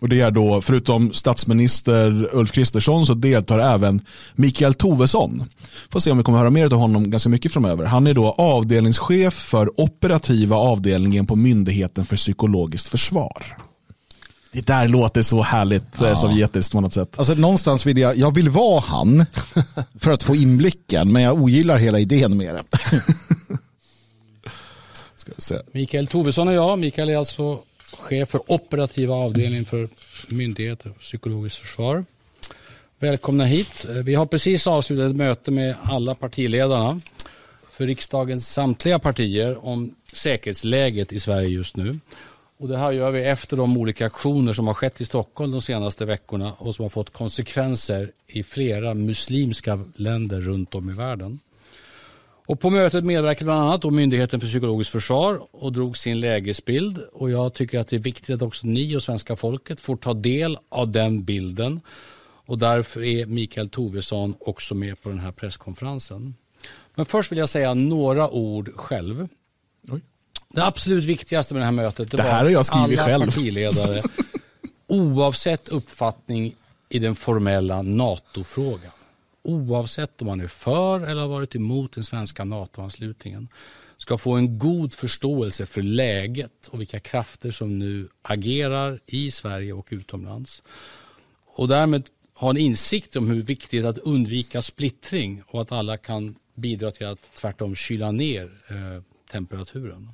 [0.00, 4.00] Och det är då, förutom statsminister Ulf Kristersson så deltar även
[4.34, 5.44] Mikael Tovesson.
[5.90, 7.84] Får se om vi kommer höra mer av honom ganska mycket framöver.
[7.84, 13.67] Han är då avdelningschef för operativa avdelningen på Myndigheten för psykologiskt försvar.
[14.52, 16.16] Det där låter så härligt eh, ja.
[16.16, 17.18] sovjetiskt på något sätt.
[17.18, 19.26] Alltså någonstans vill jag, jag vill vara han
[20.00, 22.64] för att få inblicken, men jag ogillar hela idén med det.
[25.16, 25.58] Ska vi se.
[25.72, 27.58] Mikael Tovesson och jag, Mikael är alltså
[27.98, 29.88] chef för operativa avdelningen för
[30.28, 32.04] myndigheter och psykologiskt försvar.
[32.98, 33.86] Välkomna hit.
[34.04, 37.00] Vi har precis avslutat ett möte med alla partiledarna
[37.70, 41.98] för riksdagens samtliga partier om säkerhetsläget i Sverige just nu.
[42.58, 45.60] Och det här gör vi efter de olika aktioner som har skett i Stockholm de
[45.60, 51.40] senaste veckorna och som har fått konsekvenser i flera muslimska länder runt om i världen.
[52.46, 56.98] Och på mötet medverkade bland annat då Myndigheten för psykologiskt försvar och drog sin lägesbild.
[57.12, 60.14] Och jag tycker att det är viktigt att också ni och svenska folket får ta
[60.14, 61.80] del av den bilden.
[62.46, 66.34] Och därför är Mikael Tovesson också med på den här presskonferensen.
[66.94, 69.28] Men först vill jag säga några ord själv.
[70.54, 73.24] Det absolut viktigaste med det här mötet det, det här var jag alla själv.
[73.24, 74.02] partiledare,
[74.86, 76.54] oavsett uppfattning
[76.88, 78.92] i den formella NATO-frågan,
[79.42, 83.48] oavsett om man är för eller har varit emot den svenska NATO-anslutningen,
[83.96, 89.72] ska få en god förståelse för läget och vilka krafter som nu agerar i Sverige
[89.72, 90.62] och utomlands.
[91.46, 95.72] Och därmed ha en insikt om hur viktigt det är att undvika splittring och att
[95.72, 100.08] alla kan bidra till att tvärtom kyla ner eh, temperaturen.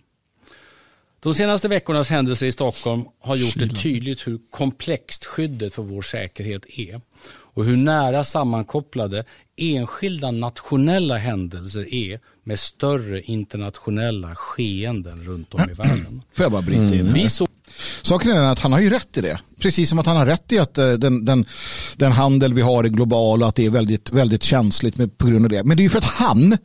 [1.25, 6.03] De senaste veckornas händelser i Stockholm har gjort det tydligt hur komplext skyddet för vår
[6.03, 9.25] säkerhet är och hur nära sammankopplade
[9.57, 16.23] enskilda nationella händelser är med större internationella skeenden runt om i världen.
[16.35, 17.01] Får jag bara bryta in?
[17.01, 17.13] Mm.
[17.13, 17.47] Vi så
[18.03, 19.39] Saken är att han har ju rätt i det.
[19.61, 21.47] Precis som att han har rätt i att eh, den, den,
[21.97, 25.27] den handel vi har är global och att det är väldigt, väldigt känsligt med, på
[25.27, 25.65] grund av det.
[25.65, 26.57] Men det är ju för att han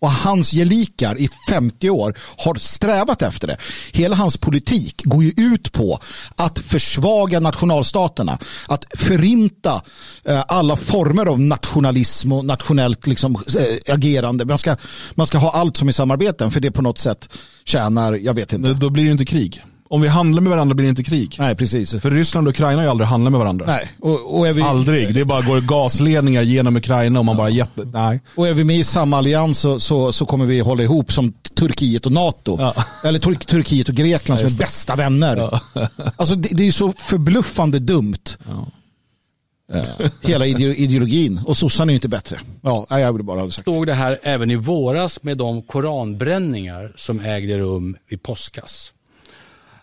[0.00, 3.56] och hans gelikar i 50 år har strävat efter det.
[3.92, 6.00] Hela hans politik går ju ut på
[6.36, 9.82] att försvaga nationalstaterna, att förinta
[10.24, 14.44] eh, alla former av nationalism och nationellt liksom, eh, agerande.
[14.44, 14.76] Man ska,
[15.14, 17.28] man ska ha allt som i samarbeten för det på något sätt
[17.64, 18.74] tjänar, jag vet inte.
[18.74, 19.62] Då blir det inte krig.
[19.88, 21.36] Om vi handlar med varandra blir det inte krig.
[21.38, 22.00] Nej, precis.
[22.00, 23.66] För Ryssland och Ukraina har ju aldrig handlat med varandra.
[23.66, 23.88] Nej.
[24.00, 24.62] Och, och vi...
[24.62, 25.14] Aldrig.
[25.14, 27.38] Det är bara går gasledningar genom Ukraina och man ja.
[27.38, 27.84] bara jätte...
[27.84, 28.20] Nej.
[28.34, 31.32] Och är vi med i samma allians så, så, så kommer vi hålla ihop som
[31.32, 32.56] Turkiet och NATO.
[32.60, 32.74] Ja.
[33.04, 35.36] Eller Tur Turkiet och Grekland ja, som är bästa vänner.
[35.36, 35.60] Ja.
[36.16, 38.36] Alltså det, det är ju så förbluffande dumt.
[38.46, 38.66] Ja.
[40.22, 41.40] Hela ideologin.
[41.46, 42.40] Och sossarna är ju inte bättre.
[42.62, 43.62] Ja, jag vill bara ha sagt.
[43.62, 48.92] Stod det här även i våras med de koranbränningar som ägde rum vid påskas.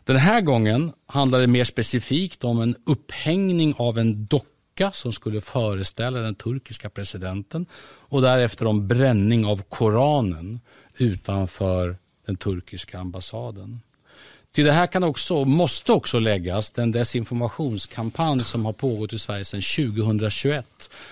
[0.06, 5.42] Den här gången handlar det mer specifikt om en upphängning av en docka som skulle
[5.42, 10.60] föreställa den turkiska presidenten och därefter om bränning av Koranen
[10.98, 13.82] utanför den turkiska ambassaden.
[14.52, 19.46] Till det här kan också, måste också läggas den desinformationskampanj som har pågått i Sverige
[19.46, 19.62] sedan
[19.96, 20.66] 2021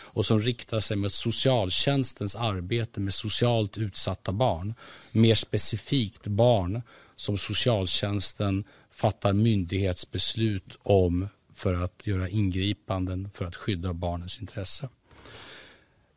[0.04, 4.73] och som riktar sig mot socialtjänstens arbete med socialt utsatta barn.
[5.12, 6.82] Mer specifikt barn
[7.21, 14.89] som socialtjänsten fattar myndighetsbeslut om för att göra ingripanden för att skydda barnens intresse.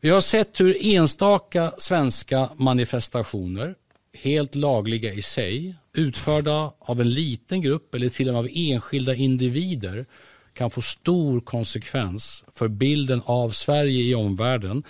[0.00, 3.74] Vi har sett hur enstaka svenska manifestationer,
[4.14, 9.14] helt lagliga i sig, utförda av en liten grupp eller till och med av enskilda
[9.14, 10.06] individer
[10.52, 14.84] kan få stor konsekvens för bilden av Sverige i omvärlden,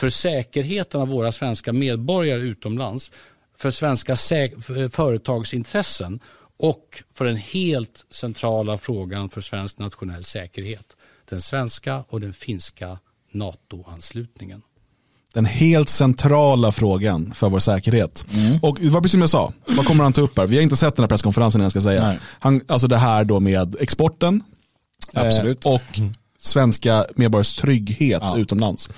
[0.00, 3.12] för säkerheten av våra svenska medborgare utomlands,
[3.60, 4.16] för svenska
[4.90, 6.20] företagsintressen
[6.58, 10.96] och för den helt centrala frågan för svensk nationell säkerhet,
[11.30, 12.98] den svenska och den finska
[13.32, 14.62] NATO-anslutningen.
[15.34, 18.24] Den helt centrala frågan för vår säkerhet.
[18.32, 18.58] Mm.
[18.62, 20.46] Och det var precis som jag sa, vad kommer han ta upp här?
[20.46, 22.18] Vi har inte sett den här presskonferensen jag ska säga.
[22.38, 24.42] Han, alltså det här då med exporten
[25.12, 25.66] Absolut.
[25.66, 26.00] Eh, och
[26.38, 28.38] svenska medborgares trygghet ja.
[28.38, 28.88] utomlands.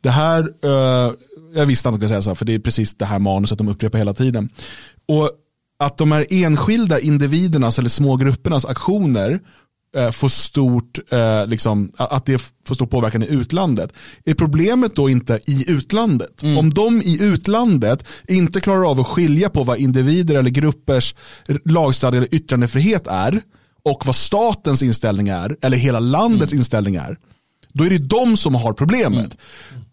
[0.00, 1.12] Det här, eh,
[1.54, 3.68] jag visste att jag skulle säga så, för det är precis det här manuset de
[3.68, 4.48] upprepar hela tiden.
[5.08, 5.30] Och
[5.78, 9.40] att de här enskilda individernas eller små gruppernas aktioner
[9.96, 13.92] eh, får stort, eh, liksom, att det får stor påverkan i utlandet.
[14.24, 16.42] Är problemet då inte i utlandet?
[16.42, 16.58] Mm.
[16.58, 21.14] Om de i utlandet inte klarar av att skilja på vad individer eller gruppers
[21.64, 23.42] lagstadgade yttrandefrihet är
[23.84, 26.60] och vad statens inställning är, eller hela landets mm.
[26.60, 27.16] inställning är,
[27.72, 29.36] då är det de som har problemet.
[29.70, 29.84] Mm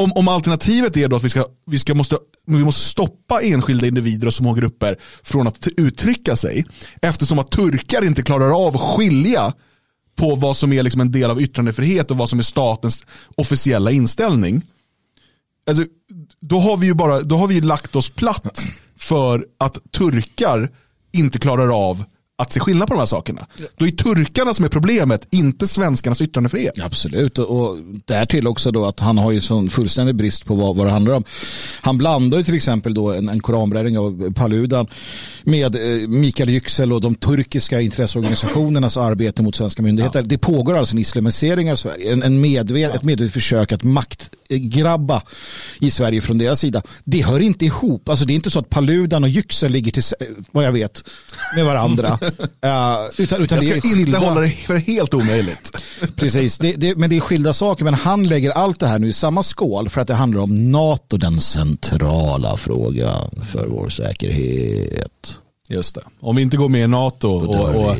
[0.00, 3.86] om, om alternativet är då att vi, ska, vi, ska måste, vi måste stoppa enskilda
[3.86, 6.64] individer och små grupper från att uttrycka sig
[7.02, 9.52] eftersom att turkar inte klarar av att skilja
[10.16, 13.90] på vad som är liksom en del av yttrandefrihet och vad som är statens officiella
[13.90, 14.62] inställning.
[15.66, 15.84] Alltså,
[16.40, 18.64] då har vi ju bara, då har vi lagt oss platt
[18.98, 20.70] för att turkar
[21.12, 22.04] inte klarar av
[22.40, 23.46] att se skillnad på de här sakerna.
[23.76, 26.80] Då är turkarna som är problemet, inte svenskarnas yttrandefrihet.
[26.80, 30.86] Absolut, och därtill också då att han har ju sån fullständig brist på vad, vad
[30.86, 31.24] det handlar om.
[31.80, 34.86] Han blandar ju till exempel då en, en koranbränning av Paludan
[35.42, 40.20] med eh, Mikael Yüksel och de turkiska intresseorganisationernas arbete mot svenska myndigheter.
[40.20, 40.26] Ja.
[40.26, 42.94] Det pågår alltså en islamisering av Sverige, en, en medved, ja.
[42.94, 43.82] ett medvetet försök att
[44.50, 45.22] maktgrabba
[45.80, 46.82] i Sverige från deras sida.
[47.04, 48.08] Det hör inte ihop.
[48.08, 50.02] Alltså det är inte så att Paludan och Yüksel ligger till,
[50.52, 51.04] vad jag vet,
[51.54, 52.08] med varandra.
[52.08, 54.18] Uh, utan, utan jag ska inte skilda...
[54.18, 55.82] hålla det för helt omöjligt.
[56.16, 57.84] Precis, det, det, men det är skilda saker.
[57.84, 60.72] Men han lägger allt det här nu i samma skål för att det handlar om
[60.72, 65.40] NATO, den centrala frågan för vår säkerhet.
[65.70, 66.02] Just det.
[66.20, 67.96] Om vi inte går med i NATO och, och,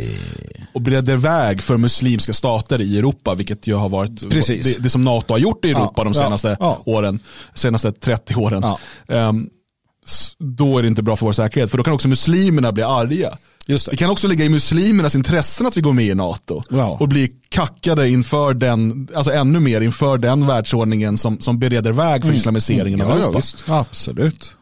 [0.74, 5.04] och breder väg för muslimska stater i Europa, vilket ju har varit det, det, som
[5.04, 6.92] NATO har gjort i Europa ja, de senaste ja, ja.
[6.92, 7.20] åren,
[7.54, 8.64] senaste 30 åren.
[9.06, 9.50] Um,
[10.38, 13.30] då är det inte bra för vår säkerhet, för då kan också muslimerna bli arga.
[13.66, 13.92] Just det.
[13.92, 16.62] det kan också ligga i muslimernas intressen att vi går med i NATO.
[16.70, 16.96] Wow.
[17.00, 22.20] Och blir kackade inför den, alltså ännu mer inför den världsordningen som, som bereder väg
[22.20, 22.36] för mm.
[22.36, 23.08] islamiseringen mm.
[23.08, 23.40] ja, av Europa.
[23.66, 24.56] Ja, Absolut.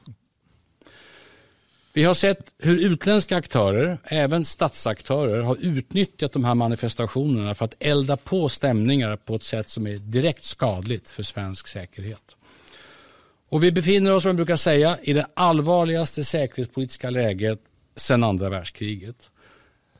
[1.98, 7.74] Vi har sett hur utländska aktörer, även statsaktörer, har utnyttjat de här manifestationerna för att
[7.78, 12.36] elda på stämningar på ett sätt som är direkt skadligt för svensk säkerhet.
[13.48, 17.60] Och vi befinner oss, som jag brukar säga, i det allvarligaste säkerhetspolitiska läget
[17.96, 19.30] sedan andra världskriget.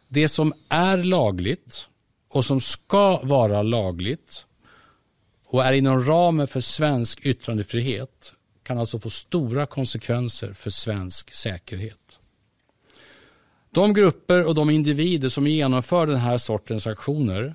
[0.09, 1.89] Det som är lagligt
[2.29, 4.47] och som ska vara lagligt
[5.47, 8.33] och är inom ramen för svensk yttrandefrihet
[8.69, 12.19] kan alltså få stora konsekvenser för svensk säkerhet.
[13.71, 17.55] De grupper och de individer som genomför den här sortens aktioner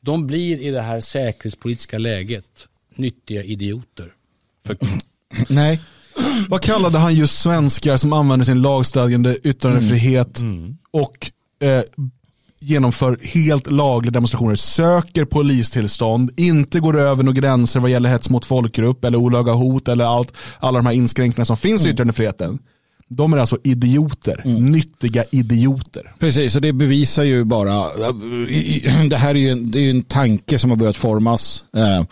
[0.00, 4.12] de blir i det här säkerhetspolitiska läget nyttiga idioter.
[4.66, 4.76] För...
[5.48, 5.80] Nej.
[6.48, 10.58] Vad kallade han just svenskar som använder sin lagstadgande yttrandefrihet mm.
[10.58, 10.76] Mm.
[10.90, 11.30] och
[11.62, 11.82] eh,
[12.60, 18.44] genomför helt lagliga demonstrationer, söker polistillstånd, inte går över några gränser vad gäller hets mot
[18.44, 21.90] folkgrupp eller olaga hot eller allt, alla de här inskränkningarna som finns mm.
[21.90, 22.58] i yttrandefriheten.
[23.08, 24.64] De är alltså idioter, mm.
[24.64, 26.14] nyttiga idioter.
[26.18, 27.72] Precis, och det bevisar ju bara,
[29.10, 31.64] det här är ju en, det är en tanke som har börjat formas.
[31.76, 32.04] Eh,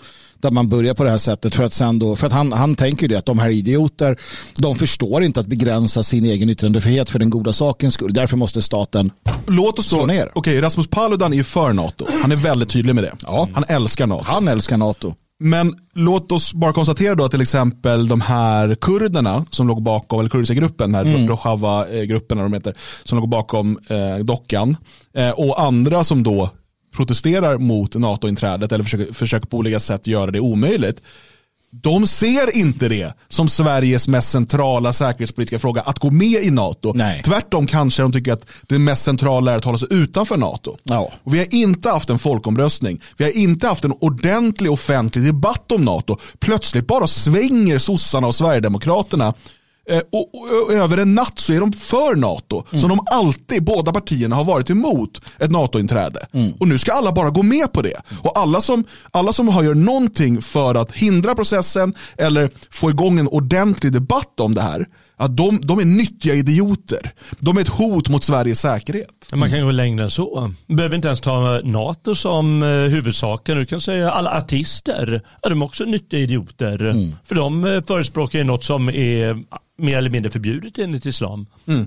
[0.45, 2.77] där man börjar på det här sättet för att sen då, för att han, han
[2.77, 4.17] tänker ju det att de här idioter,
[4.57, 8.13] de förstår inte att begränsa sin egen yttrandefrihet för den goda sakens skull.
[8.13, 9.11] Därför måste staten
[9.47, 10.31] Låt oss slå ner.
[10.35, 12.07] Okej, Rasmus Paludan är ju för NATO.
[12.23, 13.13] Han är väldigt tydlig med det.
[13.23, 13.49] Ja.
[13.55, 14.25] Han älskar NATO.
[14.27, 15.15] Han älskar NATO.
[15.41, 20.21] Men låt oss bara konstatera då att till exempel de här kurderna som låg bakom,
[20.21, 21.29] eller kurdiska gruppen, den här mm.
[21.29, 24.77] Rojava-gruppen de heter, som låg bakom eh, dockan
[25.17, 26.51] eh, och andra som då
[26.97, 31.01] protesterar mot NATO-inträdet eller försöker, försöker på olika sätt göra det omöjligt.
[31.83, 36.93] De ser inte det som Sveriges mest centrala säkerhetspolitiska fråga att gå med i NATO.
[36.95, 37.23] Nej.
[37.25, 40.77] Tvärtom kanske de tycker att det mest centrala är att hålla sig utanför NATO.
[40.83, 41.13] Ja.
[41.23, 43.01] Och vi har inte haft en folkomröstning.
[43.17, 46.17] Vi har inte haft en ordentlig offentlig debatt om NATO.
[46.39, 49.35] Plötsligt bara svänger sossarna och Sverigedemokraterna
[50.13, 52.81] och, och, och, över en natt så är de för NATO, mm.
[52.81, 56.27] som de alltid, båda partierna har varit emot ett NATO-inträde.
[56.33, 56.53] Mm.
[56.59, 58.01] Och nu ska alla bara gå med på det.
[58.23, 63.19] Och alla som, alla som har gjort någonting för att hindra processen eller få igång
[63.19, 67.13] en ordentlig debatt om det här, att de, de är nyttiga idioter.
[67.39, 69.31] De är ett hot mot Sveriges säkerhet.
[69.33, 70.53] Man kan gå längre än så.
[70.67, 73.59] Du behöver inte ens ta NATO som eh, huvudsaken.
[73.59, 75.21] Du kan säga alla artister.
[75.43, 76.85] Ja, de är också nyttiga idioter.
[76.85, 77.13] Mm.
[77.25, 79.45] För de eh, förespråkar något som är
[79.77, 81.47] mer eller mindre förbjudet enligt islam.
[81.67, 81.87] Mm.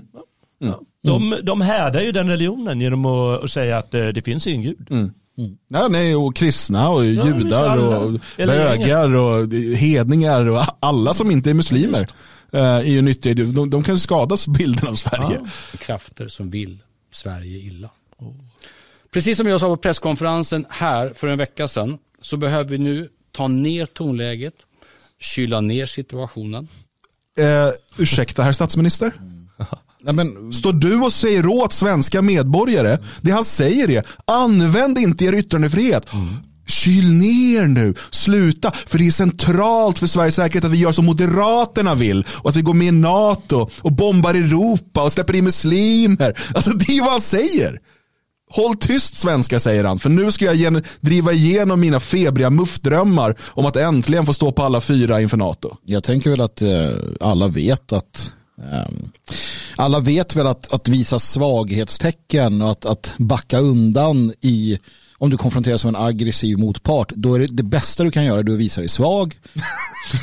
[0.60, 0.74] Mm.
[1.02, 4.90] De, de härdar ju den religionen genom att, säga att eh, det finns ingen gud.
[4.90, 5.12] Mm.
[5.38, 5.58] Mm.
[5.68, 11.50] Ja, nej, och kristna och ja, judar och bögar och hedningar och alla som inte
[11.50, 12.00] är muslimer
[12.54, 13.34] uh, är ju nyttiga.
[13.34, 15.40] De, de kan skadas bilden av Sverige.
[15.72, 15.78] Ja.
[15.78, 16.78] Krafter som vill
[17.10, 17.90] Sverige illa.
[18.18, 18.34] Oh.
[19.10, 23.08] Precis som jag sa på presskonferensen här för en vecka sedan så behöver vi nu
[23.32, 24.54] ta ner tonläget,
[25.20, 26.68] kyla ner situationen
[27.38, 29.12] Eh, ursäkta, herr statsminister?
[30.02, 35.24] Nej, men, står du och säger åt svenska medborgare, det han säger är, använd inte
[35.24, 36.12] er yttrandefrihet.
[36.12, 36.26] Mm.
[36.66, 41.04] Kyl ner nu, sluta, för det är centralt för Sveriges säkerhet att vi gör som
[41.04, 45.44] Moderaterna vill och att vi går med i NATO och bombar Europa och släpper in
[45.44, 46.40] muslimer.
[46.54, 47.78] Alltså det är vad han säger.
[48.50, 53.36] Håll tyst svenskar säger han, för nu ska jag gen driva igenom mina febriga muffdrömmar
[53.42, 55.76] om att äntligen få stå på alla fyra inför NATO.
[55.84, 59.10] Jag tänker väl att eh, alla vet att ehm,
[59.76, 64.78] alla vet väl att, att visa svaghetstecken och att, att backa undan i
[65.20, 68.40] om du konfronteras med en aggressiv motpart, då är det, det bästa du kan göra
[68.40, 69.38] är att visa dig svag,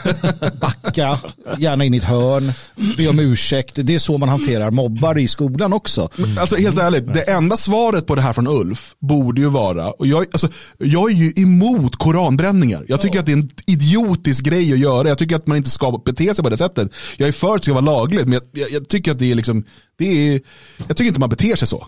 [0.62, 1.20] backa,
[1.58, 2.52] gärna in i ett hörn,
[2.98, 3.72] be om ursäkt.
[3.76, 6.10] Det är så man hanterar mobbar i skolan också.
[6.18, 6.38] Mm.
[6.38, 10.08] Alltså helt ärligt, det enda svaret på det här från Ulf borde ju vara, och
[10.08, 12.86] jag, alltså, jag är ju emot koranbränningar.
[12.88, 15.08] Jag tycker att det är en idiotisk grej att göra.
[15.08, 16.94] Jag tycker att man inte ska bete sig på det sättet.
[17.18, 19.32] Jag är för att det ska vara lagligt, men jag, jag, jag tycker att det
[19.32, 19.64] är liksom,
[19.98, 20.42] det är,
[20.88, 21.88] jag tycker inte man beter sig så.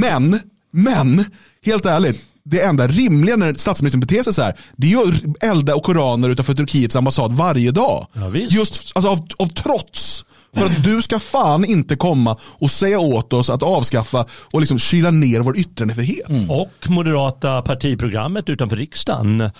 [0.00, 0.40] Men,
[0.70, 1.24] men,
[1.64, 5.42] helt ärligt, det enda rimliga när statsministern beter sig så här, det är ju att
[5.42, 8.06] elda och koraner utanför Turkiets ambassad varje dag.
[8.12, 10.24] Ja, Just alltså, av, av trots.
[10.54, 14.78] För att du ska fan inte komma och säga åt oss att avskaffa och liksom
[14.78, 16.28] kyla ner vår yttrandefrihet.
[16.28, 16.50] Mm.
[16.50, 19.50] Och moderata partiprogrammet utanför riksdagen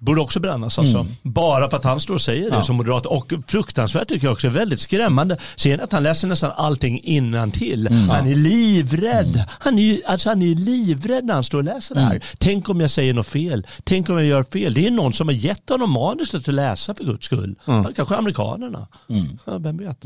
[0.00, 0.98] Borde också brännas alltså.
[0.98, 1.12] Mm.
[1.22, 2.62] Bara för att han står och säger det ja.
[2.62, 3.06] som moderat.
[3.06, 5.36] Och fruktansvärt tycker jag också, väldigt skrämmande.
[5.56, 7.86] Ser att han läser nästan allting innan till.
[7.86, 8.08] Mm.
[8.08, 9.34] Han är livrädd.
[9.34, 9.46] Mm.
[9.48, 12.10] Han, är ju, alltså han är livrädd när han står och läser det här.
[12.10, 12.22] Mm.
[12.38, 13.66] Tänk om jag säger något fel.
[13.84, 14.74] Tänk om jag gör fel.
[14.74, 17.54] Det är någon som har gett honom manuset att läsa för guds skull.
[17.66, 17.94] Mm.
[17.94, 18.86] Kanske amerikanerna.
[19.08, 19.38] Mm.
[19.44, 20.04] Ja, vem vet.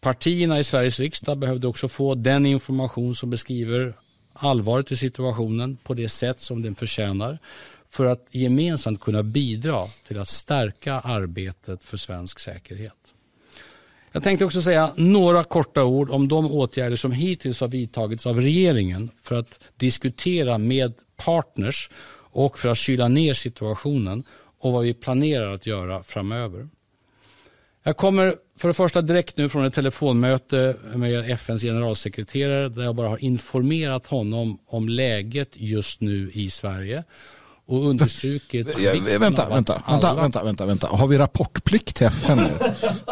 [0.00, 3.94] Partierna i Sveriges riksdag behövde också få den information som beskriver
[4.32, 7.38] allvaret i situationen på det sätt som den förtjänar
[7.96, 12.92] för att gemensamt kunna bidra till att stärka arbetet för svensk säkerhet.
[14.12, 18.40] Jag tänkte också säga några korta ord om de åtgärder som hittills har vidtagits av
[18.40, 21.90] regeringen för att diskutera med partners
[22.32, 24.24] och för att kyla ner situationen
[24.58, 26.68] och vad vi planerar att göra framöver.
[27.82, 32.94] Jag kommer för det första direkt nu från ett telefonmöte med FNs generalsekreterare där jag
[32.94, 37.04] bara har informerat honom om läget just nu i Sverige
[37.68, 42.58] och understrukit ja, vänta, vänta, vänta, vänta, vänta, vänta, Har vi rapportplikt till FN nu?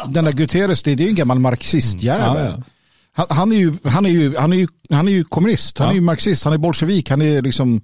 [0.09, 2.47] Denna Guterres, det är ju en gammal marxistjävel.
[2.47, 2.63] Mm.
[3.17, 3.35] Ja, ja.
[3.35, 5.95] Han, är ju, han, är ju, han, är ju, han är ju kommunist, han är
[5.95, 7.81] ju marxist, han är bolsjevik, han är liksom...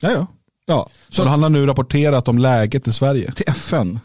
[0.00, 0.26] Ja, ja.
[0.66, 0.90] ja.
[1.08, 3.32] Så, så han har nu rapporterat om läget i Sverige.
[3.32, 4.00] Till FN.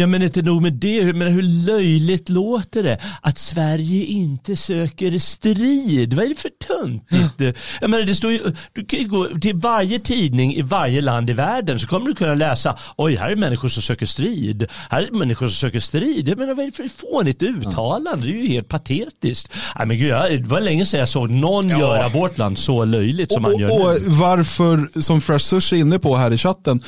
[0.00, 5.18] Ja men inte nog med det, men hur löjligt låter det att Sverige inte söker
[5.18, 6.14] strid?
[6.14, 7.40] Vad är det för töntigt?
[7.40, 7.54] Mm.
[7.80, 11.30] Jag menar, det står ju, du kan ju gå till varje tidning i varje land
[11.30, 15.02] i världen så kommer du kunna läsa, oj här är människor som söker strid, här
[15.02, 16.28] är människor som söker strid.
[16.28, 18.26] Jag menar vad är det för fånigt uttalande?
[18.26, 19.52] Det är ju helt patetiskt.
[19.78, 20.08] Nej, men gud,
[20.42, 21.78] det var länge sedan jag såg någon ja.
[21.78, 24.08] göra vårt land så löjligt som och, man gör och nu.
[24.08, 26.80] varför, som Fresh Sushi är inne på här i chatten,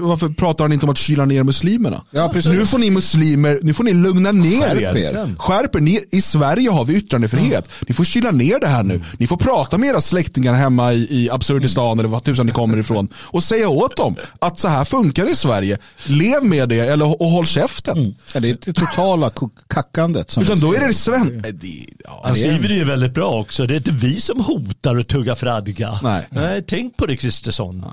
[0.00, 2.02] varför pratar han inte om att kyla ner muslimerna?
[2.10, 2.52] Ja, precis.
[2.52, 5.34] Nu får ni muslimer, nu får ni lugna ner Skärp er.
[5.38, 5.80] Skärp er.
[5.80, 7.66] Ni, I Sverige har vi yttrandefrihet.
[7.66, 7.84] Mm.
[7.88, 9.00] Ni får kyla ner det här nu.
[9.18, 11.98] Ni får prata med era släktingar hemma i, i Absurdistan mm.
[11.98, 15.30] eller vad tusan ni kommer ifrån och säga åt dem att så här funkar det
[15.30, 15.78] i Sverige.
[16.06, 17.98] Lev med det eller, och håll käften.
[17.98, 18.14] Mm.
[18.34, 19.32] Ja, det är det totala
[19.68, 20.30] kackandet.
[20.30, 21.44] Som Utan då är det sven...
[22.04, 23.66] Ja, Han skriver det ju väldigt bra också.
[23.66, 25.98] Det är inte vi som hotar och tuggar fradga.
[26.02, 26.26] Nej.
[26.30, 27.84] Nej, tänk på det Kristersson.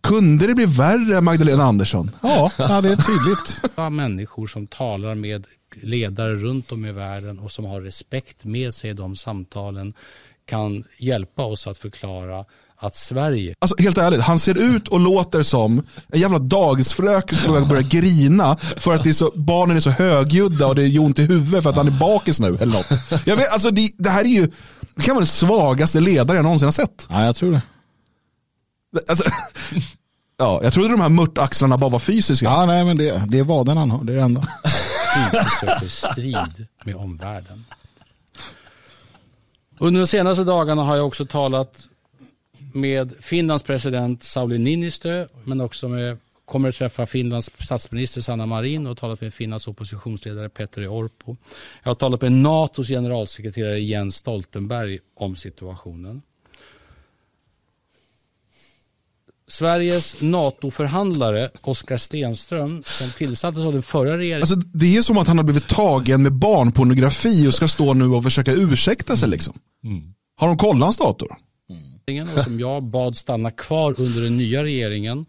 [0.00, 2.10] Kunde det bli värre Magdalena Andersson?
[2.22, 3.76] Ja, ja det är tydligt.
[3.92, 5.46] Människor som talar med
[5.82, 9.94] ledare runt om i världen och som har respekt med sig i de samtalen
[10.46, 12.44] kan hjälpa oss att förklara
[12.78, 13.54] att Sverige...
[13.58, 18.56] Alltså helt ärligt, han ser ut och låter som en jävla dagisfröken som börjar grina
[18.76, 21.62] för att det är så, barnen är så högljudda och det är ont i huvudet
[21.62, 22.86] för att han är bakis nu eller något.
[23.26, 24.50] Jag vet, alltså det, det här är ju,
[24.94, 27.06] det kan vara den svagaste ledare jag någonsin har sett.
[27.10, 27.62] Ja, jag tror det.
[29.08, 29.24] Alltså,
[30.36, 32.44] ja, jag trodde de här mörtaxlarna bara var fysiska.
[32.46, 34.48] Ja, nej, men det, det är vaden han har, det är det enda.
[35.26, 37.64] Inte söker strid med omvärlden.
[39.78, 41.88] Under de senaste dagarna har jag också talat
[42.72, 48.86] med Finlands president Sauli Niinistö men också med kommer att träffa Finlands statsminister Sanna Marin
[48.86, 51.36] och talat med Finlands oppositionsledare Petteri Orpo.
[51.82, 56.22] Jag har talat med NATOs generalsekreterare Jens Stoltenberg om situationen.
[59.48, 64.42] Sveriges NATO-förhandlare Oskar Stenström som tillsattes av den förra regeringen.
[64.42, 68.04] Alltså, det är som att han har blivit tagen med barnpornografi och ska stå nu
[68.04, 69.28] och försöka ursäkta sig.
[69.28, 69.58] Liksom.
[69.84, 70.14] Mm.
[70.36, 71.36] Har de kollat hans dator?
[72.08, 72.28] Mm.
[72.36, 75.26] Och som jag bad stanna kvar under den nya regeringen.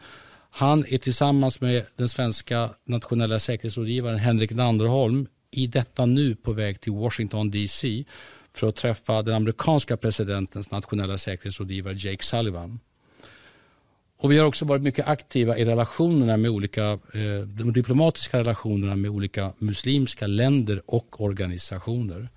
[0.51, 6.81] Han är tillsammans med den svenska nationella säkerhetsrådgivaren Henrik Landerholm i detta nu på väg
[6.81, 8.03] till Washington DC
[8.55, 12.79] för att träffa den amerikanska presidentens nationella säkerhetsrådgivare Jake Sullivan.
[14.19, 18.95] Och vi har också varit mycket aktiva i relationerna med olika, eh, de diplomatiska relationerna
[18.95, 22.29] med olika muslimska länder och organisationer.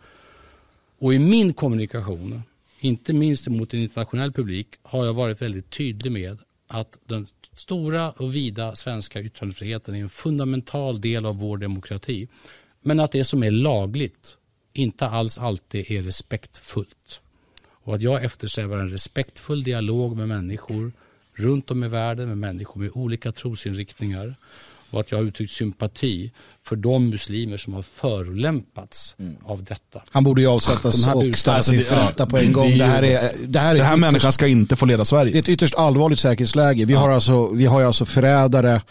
[0.99, 2.43] Och i min kommunikation,
[2.81, 7.27] inte minst mot en internationell publik, har jag varit väldigt tydlig med att den
[7.57, 12.29] stora och vida svenska yttrandefriheten är en fundamental del av vår demokrati.
[12.81, 14.37] Men att det som är lagligt
[14.73, 17.21] inte alls alltid är respektfullt.
[17.63, 20.93] Och att jag eftersträvar en respektfull dialog med människor
[21.41, 24.35] runt om i världen med människor med olika trosinriktningar
[24.91, 26.31] och att jag har uttryckt sympati
[26.63, 29.37] för de muslimer som har förolämpats mm.
[29.45, 30.03] av detta.
[30.11, 32.79] Han borde ju avsättas och ställas inför rätta på en gång.
[32.79, 35.33] Det, här är, det här, är det här ytterst, människan ska inte få leda Sverige.
[35.33, 36.85] Det är ett ytterst allvarligt säkerhetsläge.
[36.85, 36.99] Vi, ja.
[36.99, 38.83] har, alltså, vi har alltså förrädare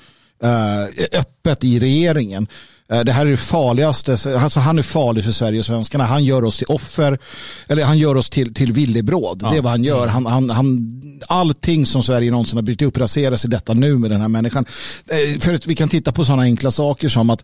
[0.43, 2.47] eh, öppet i regeringen.
[2.91, 6.03] Eh, det här är det farligaste, alltså han är farlig för Sverige och svenskarna.
[6.03, 7.19] Han gör oss till offer,
[7.67, 9.39] eller han gör oss till, till villebråd.
[9.41, 9.51] Ja.
[9.51, 10.07] Det är vad han gör.
[10.07, 14.11] Han, han, han, allting som Sverige någonsin har byggt upp raseras i detta nu med
[14.11, 14.65] den här människan.
[15.07, 17.43] Eh, för att vi kan titta på sådana enkla saker som att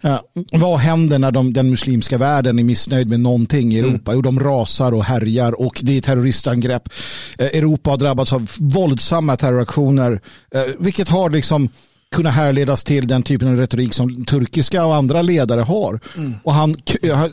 [0.00, 0.18] eh,
[0.52, 4.12] vad händer när de, den muslimska världen är missnöjd med någonting i Europa?
[4.12, 4.14] Mm.
[4.14, 6.88] Jo, de rasar och härjar och det är terroristangrepp.
[7.38, 10.20] Europa har drabbats av våldsamma terroraktioner,
[10.78, 11.68] vilket har liksom
[12.14, 16.00] kunna härledas till den typen av retorik som turkiska och andra ledare har.
[16.16, 16.32] Mm.
[16.42, 16.76] Och han,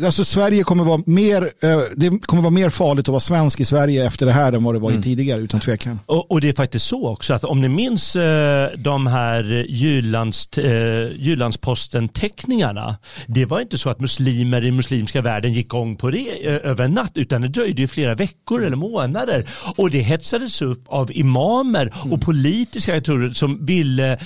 [0.06, 1.52] alltså Sverige kommer vara mer,
[1.96, 4.76] det kommer vara mer farligt att vara svensk i Sverige efter det här än vad
[4.76, 5.02] det var mm.
[5.02, 6.00] tidigare utan tvekan.
[6.06, 10.58] Och, och, det är faktiskt så också att om ni minns eh, de här Jyllands,
[10.58, 12.96] eh, Jyllandsposten-teckningarna.
[13.28, 16.92] Det var inte så att muslimer i muslimska världen gick igång på det över en
[16.92, 19.46] natt utan det dröjde ju flera veckor eller månader.
[19.78, 22.20] Och det hetsades upp av imamer och mm.
[22.20, 24.20] politiska aktörer som ville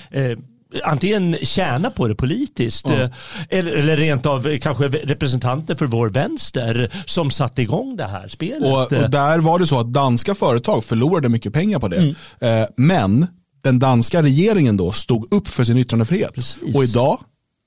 [0.84, 2.95] antingen tjäna på det politiskt ja.
[2.95, 3.09] Eh,
[3.49, 8.63] eller, eller rent av kanske representanter för vår vänster som satte igång det här spelet.
[8.63, 11.97] Och, och där var det så att danska företag förlorade mycket pengar på det.
[11.97, 12.61] Mm.
[12.61, 13.28] Eh, men
[13.63, 16.34] den danska regeringen då stod upp för sin yttrandefrihet.
[16.34, 16.76] Precis.
[16.76, 17.20] Och idag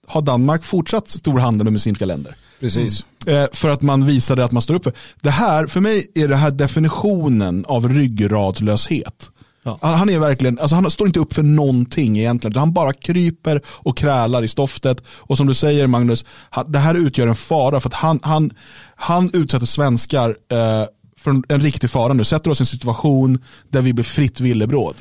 [0.07, 2.34] har Danmark fortsatt stor handel med muslimska länder.
[2.61, 3.05] Precis.
[3.26, 3.48] Mm.
[3.53, 4.92] För att man visade att man står upp för.
[5.20, 9.32] Det här, för mig är det här definitionen av ryggradslöshet.
[9.62, 9.78] Ja.
[9.80, 12.56] Han, är verkligen, alltså han står inte upp för någonting egentligen.
[12.56, 15.02] Han bara kryper och krälar i stoftet.
[15.08, 16.24] Och som du säger Magnus,
[16.66, 18.50] det här utgör en fara för att han, han,
[18.96, 20.86] han utsätter svenskar eh,
[21.22, 22.24] för en, riktig fara nu.
[22.24, 24.94] Sätter oss i en situation där vi blir fritt villebråd.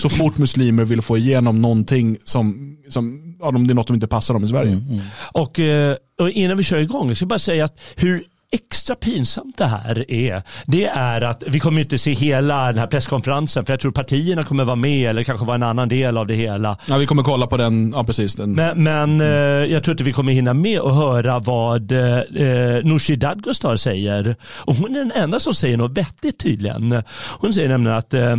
[0.00, 4.08] Så fort muslimer vill få igenom någonting som, som ja, det är något som inte
[4.08, 4.72] passar dem i Sverige.
[4.72, 5.04] Mm, mm.
[5.32, 8.24] Och, eh, och innan vi kör igång, jag ska bara säga att hur
[8.56, 12.86] extra pinsamt det här är, det är att vi kommer inte se hela den här
[12.86, 16.26] presskonferensen för jag tror partierna kommer vara med eller kanske vara en annan del av
[16.26, 16.76] det hela.
[16.86, 18.34] Ja, vi kommer kolla på den, ja precis.
[18.34, 18.52] Den.
[18.52, 19.72] Men, men mm.
[19.72, 24.36] jag tror inte vi kommer hinna med att höra vad eh, Nooshi Dadgostar säger.
[24.42, 27.02] Och hon är den enda som säger något vettigt tydligen.
[27.38, 28.36] Hon säger nämligen att, eh,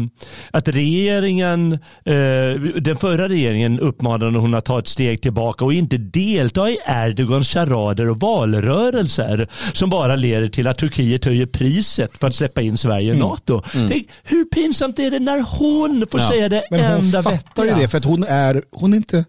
[0.51, 1.73] att regeringen,
[2.05, 6.77] eh, den förra regeringen uppmanade hon att ta ett steg tillbaka och inte delta i
[6.85, 12.61] Erdogans charader och valrörelser som bara leder till att Turkiet höjer priset för att släppa
[12.61, 13.27] in Sverige i mm.
[13.27, 13.61] NATO.
[13.75, 13.89] Mm.
[13.89, 16.29] Tänk, hur pinsamt är det när hon får ja.
[16.29, 17.21] säga det Men enda vettiga?
[17.21, 19.25] hon fattar ju det för att hon är, hon är inte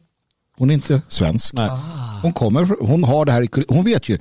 [0.59, 1.55] hon är inte svensk.
[1.59, 1.79] Ah.
[2.23, 4.19] Hon, kommer, hon har det här, hon vet ju.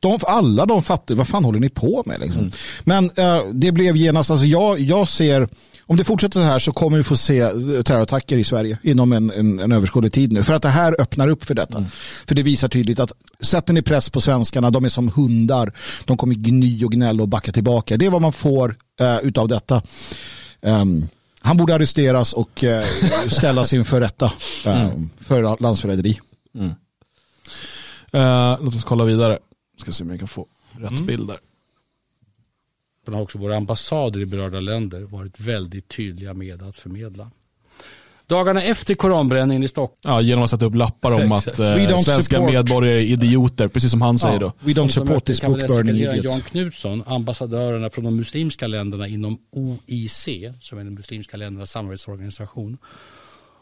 [0.00, 2.20] De, alla de fattar, vad fan håller ni på med?
[2.20, 2.42] Liksom.
[2.42, 2.52] Mm.
[2.84, 5.48] Men äh, det blev genast, alltså jag, jag ser,
[5.88, 9.12] om det fortsätter så här så kommer vi få se eh, terrorattacker i Sverige inom
[9.12, 10.42] en, en, en överskådlig tid nu.
[10.42, 11.78] För att det här öppnar upp för detta.
[11.78, 11.90] Mm.
[12.26, 15.72] För det visar tydligt att sätter ni press på svenskarna, de är som hundar.
[16.04, 17.96] De kommer gny och gnälla och backa tillbaka.
[17.96, 19.82] Det är vad man får uh, utav detta.
[20.60, 21.08] Um,
[21.40, 24.32] han borde arresteras och uh, ställas inför rätta
[24.66, 24.88] uh,
[25.20, 26.20] för landsförräderi.
[26.54, 26.68] Mm.
[28.14, 29.38] Uh, låt oss kolla vidare.
[29.80, 30.46] Ska se om jag kan få
[30.78, 31.06] rätt mm.
[31.06, 31.38] bild där.
[33.14, 37.30] Har också våra ambassader i berörda länder varit väldigt tydliga med att förmedla.
[38.28, 40.14] Dagarna efter koranbränningen i Stockholm.
[40.14, 42.52] Ja, genom att sätta upp lappar om att eh, svenska support.
[42.52, 44.52] medborgare är idioter, precis som han säger då.
[44.60, 46.24] We don't support this book burning idiot.
[46.24, 50.28] Jan Knutsson, ambassadörerna från de muslimska länderna inom OIC,
[50.60, 52.78] som är den muslimska ländernas samarbetsorganisation.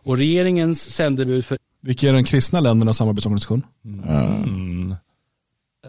[0.04, 1.58] Och regeringens sändebud för...
[1.82, 3.62] Vilka är den kristna ländernas samarbetsorganisation?
[3.84, 4.94] Mm.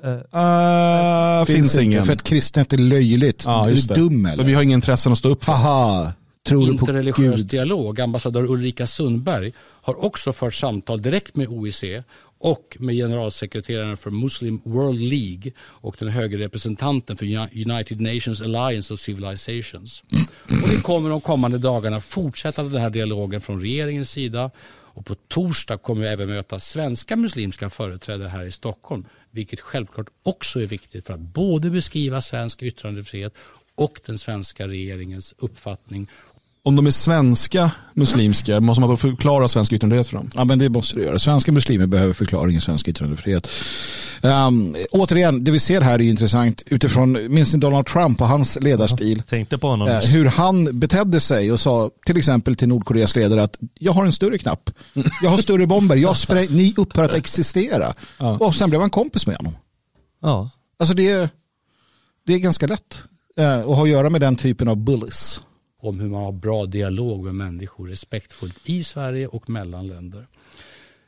[0.06, 2.06] Uh, finns, finns ingen.
[2.06, 3.44] För att kristnet är löjligt.
[3.46, 4.44] Ja, just är du dum eller?
[4.44, 5.52] vi har ingen intressen att stå upp för.
[5.52, 6.14] Haha.
[6.48, 8.02] Tror interreligiös dialog.
[8.02, 11.84] Ambassadör Ulrika Sundberg har också fört samtal direkt med OIC
[12.40, 17.26] och med generalsekreteraren för Muslim World League och den högre representanten för
[17.70, 20.04] United Nations Alliance of Civilizations.
[20.64, 24.52] Och vi kommer de kommande dagarna fortsätta den här dialogen från regeringens sida
[24.98, 30.08] och på torsdag kommer vi även möta svenska muslimska företrädare här i Stockholm vilket självklart
[30.24, 33.34] också är viktigt för att både beskriva svensk yttrandefrihet
[33.76, 36.10] och den svenska regeringens uppfattning
[36.68, 40.32] om de är svenska muslimska, måste man förklara svensk yttrandefrihet för dem?
[40.36, 41.20] Ja, men det måste du göra.
[41.20, 43.50] Svenska muslimer behöver förklaring i svensk yttrandefrihet.
[44.22, 48.58] Um, återigen, det vi ser här är intressant utifrån, minns ni Donald Trump och hans
[48.62, 49.18] ledarstil?
[49.18, 49.88] Ja, tänkte på honom.
[49.88, 54.06] Uh, hur han betedde sig och sa till exempel till Nordkoreas ledare att jag har
[54.06, 54.70] en större knapp,
[55.22, 57.94] jag har större bomber, jag spräng, ni upphör att existera.
[58.20, 58.38] Ja.
[58.38, 59.56] Och sen blev han kompis med honom.
[60.22, 60.50] Ja.
[60.80, 61.30] Alltså det är,
[62.26, 63.02] det är ganska lätt
[63.40, 65.42] uh, att ha att göra med den typen av bullies
[65.80, 70.28] om hur man har bra dialog med människor respektfullt i Sverige och mellan länder.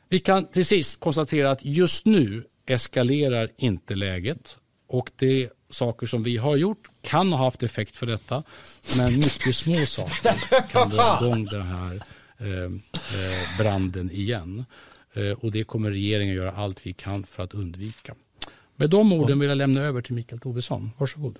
[0.08, 4.58] Vi kan till sist konstatera att just nu eskalerar inte läget
[4.88, 8.42] och det saker som vi har gjort kan ha haft effekt för detta
[8.96, 10.34] men mycket små saker
[10.72, 12.02] kan dra igång den här
[12.38, 14.64] eh, eh, branden igen.
[15.12, 18.14] Eh, och det kommer regeringen göra allt vi kan för att undvika.
[18.76, 20.90] Med de orden vill jag lämna över till Mikael Tovesson.
[20.98, 21.38] Varsågod.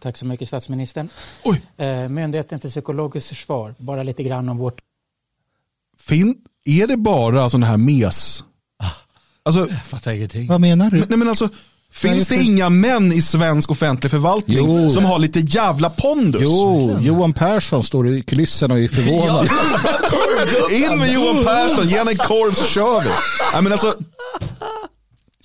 [0.00, 1.08] Tack så mycket statsministern.
[1.44, 1.62] Oj.
[1.76, 4.80] Eh, Myndigheten för psykologiskt försvar, bara lite grann om vårt...
[5.98, 6.34] Fin,
[6.64, 8.44] är det bara sådana här mes?
[9.42, 10.46] Alltså, jag fattar ingenting.
[10.46, 10.98] Vad menar du?
[11.08, 11.48] Nej, men alltså,
[11.92, 14.90] Finns det inga män i svensk offentlig förvaltning jo.
[14.90, 16.42] som har lite jävla pondus?
[16.44, 19.48] Jo, Johan Persson står i kulissen och är förvånad.
[20.70, 23.10] In med Johan Persson, ge en korv så kör vi.
[23.52, 23.94] Nej, men alltså,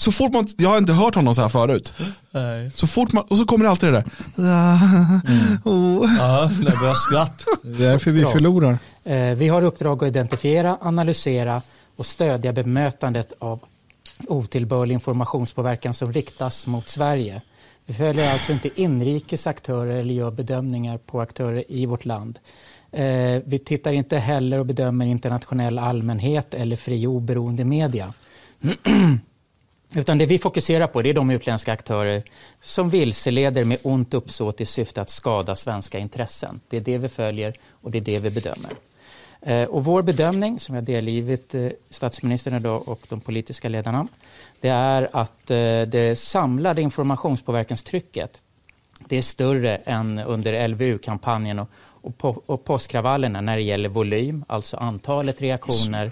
[0.04, 1.94] så fort man, jag har inte hört honom så här förut.
[2.32, 2.72] Nej.
[2.76, 4.06] Så fort man, och så kommer det alltid det där.
[4.38, 5.58] Mm.
[5.64, 6.16] Oh.
[6.20, 7.44] Ja, det börjar skratt.
[7.64, 8.78] Det är därför vi förlorar.
[9.04, 11.62] Eh, vi har uppdrag att identifiera, analysera
[11.96, 13.60] och stödja bemötandet av
[14.28, 17.42] otillbörlig informationspåverkan som riktas mot Sverige.
[17.86, 22.40] Vi följer alltså inte inrikes aktörer eller gör bedömningar på aktörer i vårt land.
[22.92, 28.14] Eh, vi tittar inte heller och bedömer internationell allmänhet eller fri oberoende media.
[29.96, 32.24] Utan det vi fokuserar på det är de utländska aktörer
[32.60, 36.60] som vilseleder med ont uppsåt i syfte att skada svenska intressen.
[36.68, 38.72] Det är det vi följer och det är det vi bedömer.
[39.42, 44.08] Eh, och vår bedömning, som jag delgivit eh, statsministern idag och de politiska ledarna,
[44.62, 48.42] det är att eh, det samlade informationspåverkanstrycket
[49.08, 51.70] det är större än under LVU-kampanjen och,
[52.02, 56.12] och, och påskkravallerna när det gäller volym, alltså antalet reaktioner.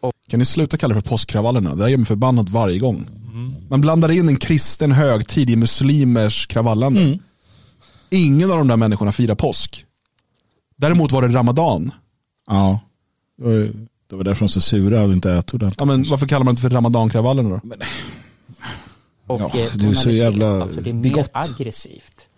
[0.00, 0.12] Och...
[0.28, 1.74] Kan ni sluta kalla det för påskkravallerna?
[1.74, 3.06] Det gör mig förbannad varje gång.
[3.68, 7.02] Man blandar in en kristen högtid i muslimers kravallande.
[7.02, 7.18] Mm.
[8.10, 9.84] Ingen av de där människorna firar påsk.
[10.76, 11.90] Däremot var det ramadan.
[12.46, 12.80] Ja,
[14.10, 15.80] det var därför de så sura och inte äter ordentligt.
[15.80, 17.60] Ja, men varför kallar man det för ramadankravallerna då?
[17.62, 17.78] Men...
[19.26, 21.30] Och ja, eh, det är så jävla alltså det är mer bigott.
[21.32, 22.28] aggressivt.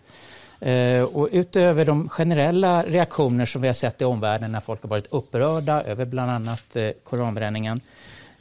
[0.65, 4.89] Uh, och utöver de generella reaktioner som vi har sett i omvärlden när folk har
[4.89, 7.81] varit upprörda över bland annat uh, koranbränningen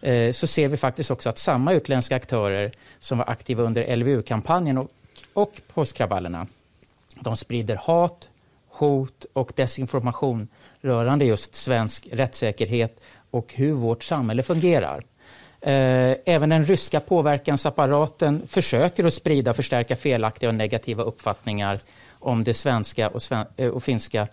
[0.05, 4.79] Eh, så ser vi faktiskt också att samma utländska aktörer som var aktiva under LVU-kampanjen
[4.79, 4.91] och,
[5.33, 6.47] och påskkravallerna,
[7.21, 8.31] de sprider hat,
[8.69, 10.49] hot och desinformation
[10.81, 13.01] rörande just svensk rättssäkerhet
[13.31, 15.03] och hur vårt samhälle fungerar.
[15.61, 21.79] Eh, även den ryska påverkansapparaten försöker att sprida och förstärka felaktiga och negativa uppfattningar
[22.19, 24.29] om det svenska och, sven eh, och finska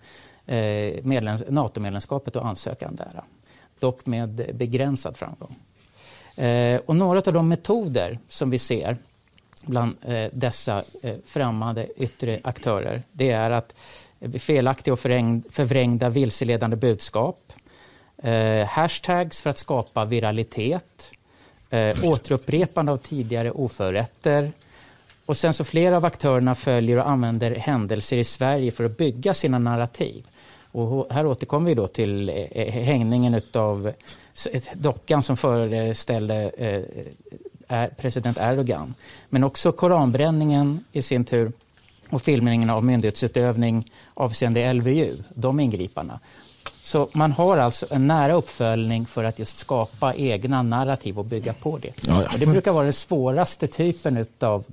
[1.48, 3.22] NATO-medlemskapet och ansökan där
[3.82, 5.54] dock med begränsad framgång.
[6.36, 8.96] Eh, och några av de metoder som vi ser
[9.62, 13.74] bland eh, dessa eh, främmande yttre aktörer det är att
[14.38, 15.00] felaktiga och
[15.50, 17.52] förvrängda vilseledande budskap,
[18.68, 21.12] hashtags för att skapa viralitet,
[22.02, 24.52] återupprepande av tidigare oförrätter
[25.26, 29.34] och sen så flera av aktörerna följer och använder händelser i Sverige för att bygga
[29.34, 30.26] sina narrativ.
[30.72, 33.92] Och här återkommer vi då till eh, hängningen av
[34.74, 36.50] dockan som föreställde
[37.68, 38.94] eh, president Erdogan.
[39.28, 41.52] Men också koranbränningen i sin tur
[42.10, 46.20] och filmningen av myndighetsutövning avseende LVU, de ingriparna.
[46.82, 51.52] Så man har alltså en nära uppföljning för att just skapa egna narrativ och bygga
[51.52, 51.92] på det.
[52.00, 52.28] Ja, ja.
[52.32, 54.64] Och det brukar vara den svåraste typen av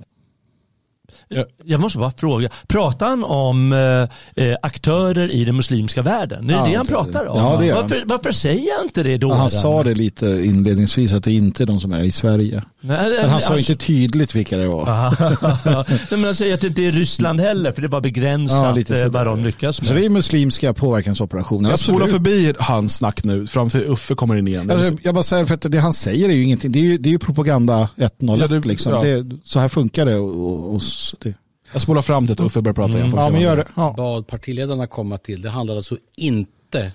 [1.64, 6.46] jag måste bara fråga, pratar han om eh, eh, aktörer i den muslimska världen?
[6.46, 7.38] Det är ja, det han pratar om.
[7.38, 9.32] Ja, det varför, varför, säger han inte det då?
[9.32, 12.62] han sa det lite inledningsvis att det inte är de som är i Sverige.
[12.80, 13.72] Nej, men han sa alltså...
[13.72, 14.84] inte tydligt vilka det var.
[15.90, 18.90] Nej, men han säger att det inte är Ryssland heller, för det är bara begränsat
[18.90, 19.88] ja, vad de lyckas med.
[19.88, 21.70] Så det är muslimska påverkansoperationer.
[21.70, 24.70] Jag spolar förbi hans snack nu, fram till Uffe kommer in igen.
[24.70, 26.98] Alltså, jag bara säger, för att det han säger är ju ingenting, det är ju,
[26.98, 28.92] det är ju propaganda 101 ja, liksom.
[28.92, 29.00] Ja.
[29.00, 30.16] Det, så här funkar det.
[30.16, 30.82] Och,
[31.20, 31.72] och, och det.
[31.72, 33.06] Jag spolar fram till att Uffe börjar prata igen.
[33.06, 33.18] Mm.
[33.18, 33.66] Ja, men gör det.
[33.76, 33.94] Ja.
[33.96, 36.92] Vad partiledarna kommer till, det handlar alltså inte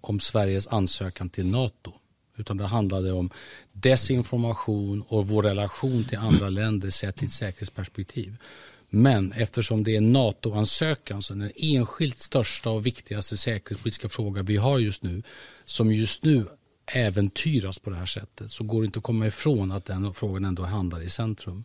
[0.00, 1.92] om Sveriges ansökan till NATO.
[2.36, 3.30] Utan det handlade om
[3.72, 8.36] desinformation och vår relation till andra länder sett i ett säkerhetsperspektiv.
[8.94, 14.78] Men eftersom det är NATO-ansökan, så den enskilt största och viktigaste säkerhetspolitiska fråga vi har
[14.78, 15.22] just nu,
[15.64, 16.46] som just nu
[16.86, 20.44] äventyras på det här sättet, så går det inte att komma ifrån att den frågan
[20.44, 21.64] ändå handlar i centrum.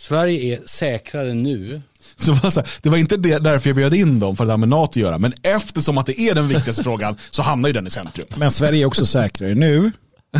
[0.00, 1.82] Sverige är säkrare nu.
[2.16, 4.68] Så det var inte det, därför jag bjöd in dem för att det har med
[4.68, 5.18] NATO att göra.
[5.18, 8.26] Men eftersom att det är den viktigaste frågan så hamnar ju den i centrum.
[8.36, 9.92] Men Sverige är också säkrare nu.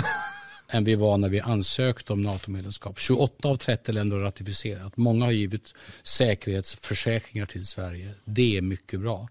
[0.71, 2.99] än vi var när vi ansökte om NATO-medlemskap.
[2.99, 4.97] 28 av 30 länder har ratificerat.
[4.97, 8.15] Många har givit säkerhetsförsäkringar till Sverige.
[8.25, 9.29] Det är mycket bra.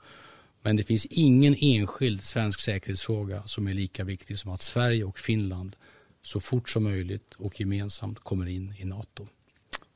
[0.62, 5.20] Men det finns ingen enskild svensk säkerhetsfråga som är lika viktig som att Sverige och
[5.20, 5.76] Finland
[6.22, 9.28] så fort som möjligt och gemensamt kommer in i NATO.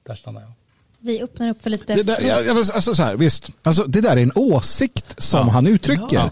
[0.04, 0.52] Där stannar jag.
[1.00, 1.96] Vi öppnar upp för lite...
[1.96, 5.54] Det där, alltså så här, visst, alltså, det där är en åsikt som ja.
[5.54, 6.06] han uttrycker.
[6.12, 6.32] Ja.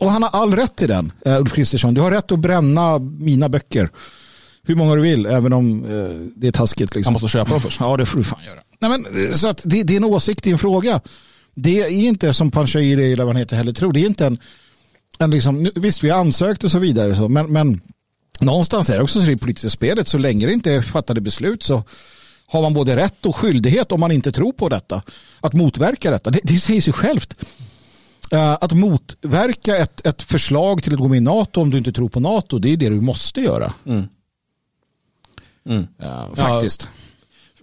[0.00, 1.94] Och han har all rätt i den, uh, Ulf Kristersson.
[1.94, 3.90] Du har rätt att bränna mina böcker.
[4.62, 6.94] Hur många du vill, även om uh, det är taskigt.
[6.94, 7.08] Liksom.
[7.08, 7.80] Han måste köpa dem först.
[7.80, 8.60] Ja, det får du fan göra.
[8.80, 11.00] Nej, men, eh, så att det, det är en åsikt i en fråga.
[11.54, 13.92] Det är inte som Panshiri eller vad han heter heller tror.
[13.92, 14.38] Det är inte en,
[15.18, 17.80] en liksom, visst vi har ansökt och så vidare, så, men, men
[18.40, 21.20] någonstans är det också så i det politiska spelet, så länge det inte är fattade
[21.20, 21.84] beslut så
[22.48, 25.02] har man både rätt och skyldighet om man inte tror på detta
[25.40, 26.30] att motverka detta.
[26.30, 27.34] Det, det säger sig självt.
[28.32, 31.92] Uh, att motverka ett, ett förslag till att gå med i NATO om du inte
[31.92, 33.72] tror på NATO, det är det du måste göra.
[33.86, 34.08] Mm.
[35.68, 35.86] Mm.
[36.02, 36.88] Uh, faktiskt.
[36.92, 36.98] Ja,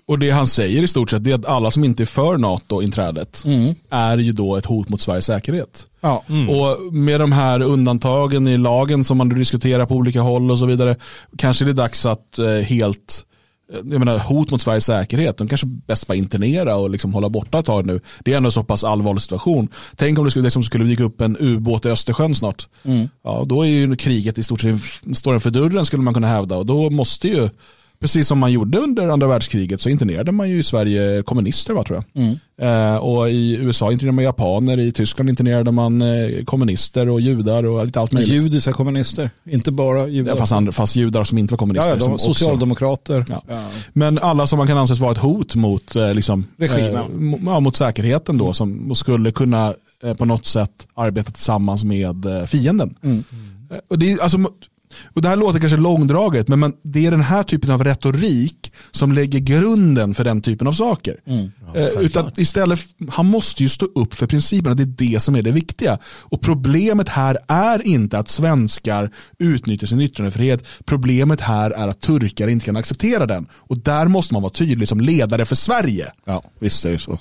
[0.08, 3.44] och det han säger i stort sett är att alla som inte är för NATO-inträdet
[3.46, 3.76] mm.
[3.90, 5.88] är ju då ett hot mot Sveriges säkerhet.
[6.02, 6.24] Ja.
[6.30, 6.50] Mm.
[6.50, 10.66] Och med de här undantagen i lagen som man diskuterar på olika håll och så
[10.66, 10.96] vidare,
[11.38, 13.26] kanske det är dags att eh, helt
[13.74, 17.60] jag menar, hot mot Sveriges säkerhet, de kanske bäst bara internera och liksom hålla borta
[17.60, 18.00] ett tag nu.
[18.20, 19.68] Det är ändå en så pass allvarlig situation.
[19.96, 22.68] Tänk om det skulle, liksom skulle dyka upp en ubåt i Östersjön snart.
[22.84, 23.10] Mm.
[23.24, 26.58] Ja, då är ju kriget i stort sett, står för dörren skulle man kunna hävda
[26.58, 27.50] och då måste ju
[28.06, 31.84] Precis som man gjorde under andra världskriget så internerade man ju i Sverige kommunister va,
[31.84, 32.24] tror jag.
[32.24, 32.36] Mm.
[32.58, 37.66] Eh, och i USA internerade man japaner, i Tyskland internerade man eh, kommunister och judar
[37.66, 38.34] och lite allt möjligt.
[38.34, 40.32] Judiska kommunister, inte bara judar.
[40.32, 41.98] Ja, fast, andra, fast judar som inte var kommunister.
[42.00, 43.26] Ja, ja, socialdemokrater.
[43.30, 43.44] Ja.
[43.94, 47.34] Men alla som man kan anses vara ett hot mot, eh, liksom, Regimen.
[47.48, 52.44] Eh, mot säkerheten då, som skulle kunna eh, på något sätt arbeta tillsammans med eh,
[52.44, 52.96] fienden.
[53.04, 53.24] Mm.
[53.88, 54.38] Och det, alltså,
[55.14, 58.72] och det här låter kanske långdraget, men man, det är den här typen av retorik
[58.92, 61.20] som lägger grunden för den typen av saker.
[61.28, 61.52] Mm.
[61.74, 62.80] Ja, eh, utan istället,
[63.10, 66.00] han måste ju stå upp för principerna, det är det som är det viktiga.
[66.06, 72.48] Och problemet här är inte att svenskar utnyttjar sin yttrandefrihet, problemet här är att turkar
[72.48, 73.48] inte kan acceptera den.
[73.54, 76.12] Och där måste man vara tydlig som ledare för Sverige.
[76.26, 77.20] Ja, visst är det så.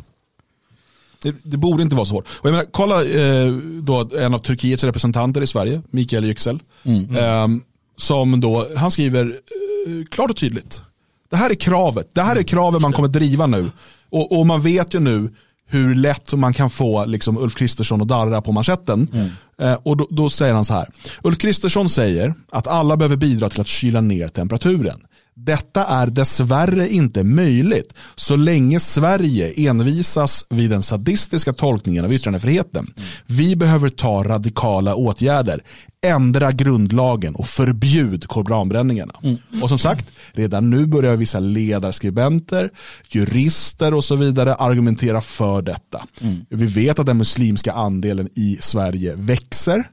[1.25, 2.29] Det, det, borde inte vara så hårt.
[2.29, 3.53] Och jag menar, kolla eh,
[3.83, 6.61] då en av Turkiets representanter i Sverige, Mikael Yüksel.
[6.85, 7.17] Mm.
[7.17, 7.61] Eh,
[7.97, 10.83] som då, han skriver eh, klart och tydligt.
[11.31, 12.09] Det här är kravet.
[12.15, 13.71] Det här är kravet man kommer driva nu.
[14.11, 15.31] Och, och man vet ju nu
[15.67, 19.09] hur lätt man kan få liksom, Ulf Kristersson och darra på manschetten.
[19.13, 19.31] Mm.
[19.59, 20.89] Eh, och då, då, säger han så här.
[21.23, 25.01] Ulf Kristersson säger att alla behöver bidra till att kyla ner temperaturen.
[25.37, 32.95] Detta är dessvärre inte möjligt så länge Sverige envisas vid den sadistiska tolkningen av yttrandefriheten.
[33.27, 35.63] Vi behöver ta radikala åtgärder,
[36.07, 39.15] ändra grundlagen och förbjud koranbränningarna.
[39.23, 39.63] Mm.
[39.63, 42.71] Och som sagt, redan nu börjar vissa ledarskribenter,
[43.09, 46.07] jurister och så vidare argumentera för detta.
[46.21, 46.37] Mm.
[46.49, 49.85] Vi vet att den muslimska andelen i Sverige växer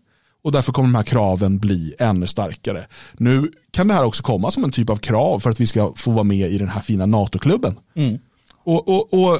[0.44, 2.88] och därför kommer de här kraven bli ännu starkare.
[3.14, 5.94] Nu kan det här också komma som en typ av krav för att vi ska
[5.96, 7.80] få vara med i den här fina NATO-klubben.
[7.96, 8.20] Mm.
[8.64, 9.40] Och, och, och,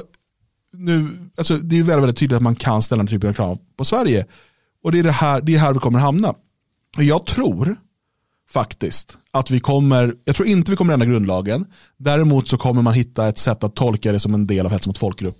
[0.72, 3.58] nu, alltså, det är väldigt, väldigt tydligt att man kan ställa den typen av krav
[3.76, 4.26] på Sverige.
[4.84, 6.34] Och det är, det, här, det är här vi kommer hamna.
[6.96, 7.76] Och jag tror
[8.50, 11.66] faktiskt att vi kommer, jag tror inte vi kommer ändra grundlagen.
[11.96, 14.86] Däremot så kommer man hitta ett sätt att tolka det som en del av hets
[14.86, 15.38] mot folkgrupp.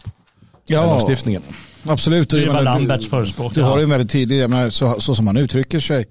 [0.67, 1.43] Ja, lagstiftningen.
[1.87, 2.31] Absolut.
[2.31, 3.55] Det var Lamberts förespråk.
[3.55, 6.07] Du har ju en väldigt tydlig, så, så som han uttrycker sig.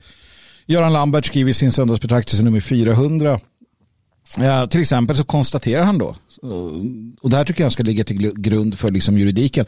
[0.65, 3.39] Göran Lambert skriver i sin söndagsbetraktelse nummer 400
[4.37, 6.15] Ja, till exempel så konstaterar han då,
[7.21, 9.65] och det här tycker jag ska ligga till grund för liksom juridiken.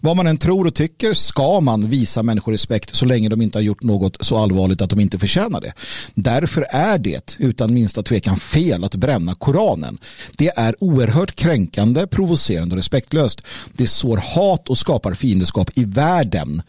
[0.00, 3.58] Vad man än tror och tycker ska man visa människor respekt så länge de inte
[3.58, 5.72] har gjort något så allvarligt att de inte förtjänar det.
[6.14, 9.98] Därför är det utan minsta tvekan fel att bränna Koranen.
[10.36, 13.42] Det är oerhört kränkande, provocerande och respektlöst.
[13.72, 16.62] Det sår hat och skapar fiendeskap i världen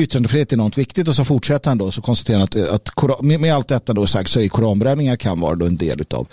[0.00, 2.44] yttrandefrihet är något viktigt och så fortsätter han då så konstaterar han
[2.74, 5.76] att, att med, med, allt detta då sagt så är koranbränningar kan vara då en
[5.76, 6.28] del av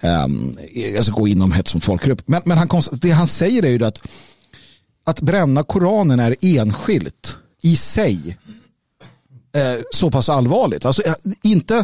[0.00, 0.56] um, ehm,
[0.96, 2.22] alltså gå inom hets mot folkgrupp.
[2.26, 4.00] Men, men han, det han säger är ju att
[5.08, 8.38] att bränna koranen är enskilt i sig
[9.56, 10.84] eh, så pass allvarligt.
[10.84, 11.76] Alltså eh, inte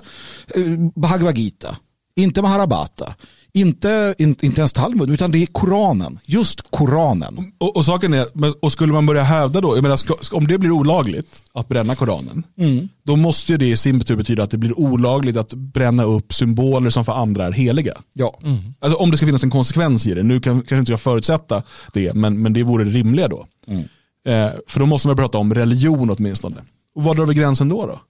[0.55, 0.63] eh,
[0.95, 1.77] Bhagavad Gita,
[2.17, 3.15] inte Maharabata,
[3.55, 6.19] inte, inte, inte ens Talmud, utan det är Koranen.
[6.25, 7.53] Just Koranen.
[7.59, 8.27] Och, och saken är,
[8.61, 11.95] och skulle man börja hävda då, jag menar, ska, om det blir olagligt att bränna
[11.95, 12.89] Koranen, mm.
[13.05, 16.91] då måste det i sin tur betyda att det blir olagligt att bränna upp symboler
[16.91, 17.95] som för andra är heliga.
[18.13, 18.39] Ja.
[18.43, 18.59] Mm.
[18.81, 21.63] Alltså, om det ska finnas en konsekvens i det, nu kan, kanske inte jag förutsätta
[21.93, 23.47] det, men, men det vore det rimliga då.
[23.67, 23.85] Mm.
[24.27, 26.57] Eh, för då måste man prata om religion åtminstone.
[26.95, 27.87] Och var drar vi gränsen då?
[27.87, 28.01] då?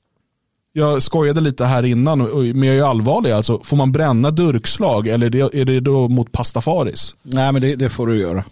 [0.76, 2.18] Jag skojade lite här innan,
[2.54, 3.30] men jag är allvarlig.
[3.30, 7.14] Alltså, får man bränna durkslag eller är det då mot pastafaris?
[7.22, 8.44] Nej, men det, det får du göra.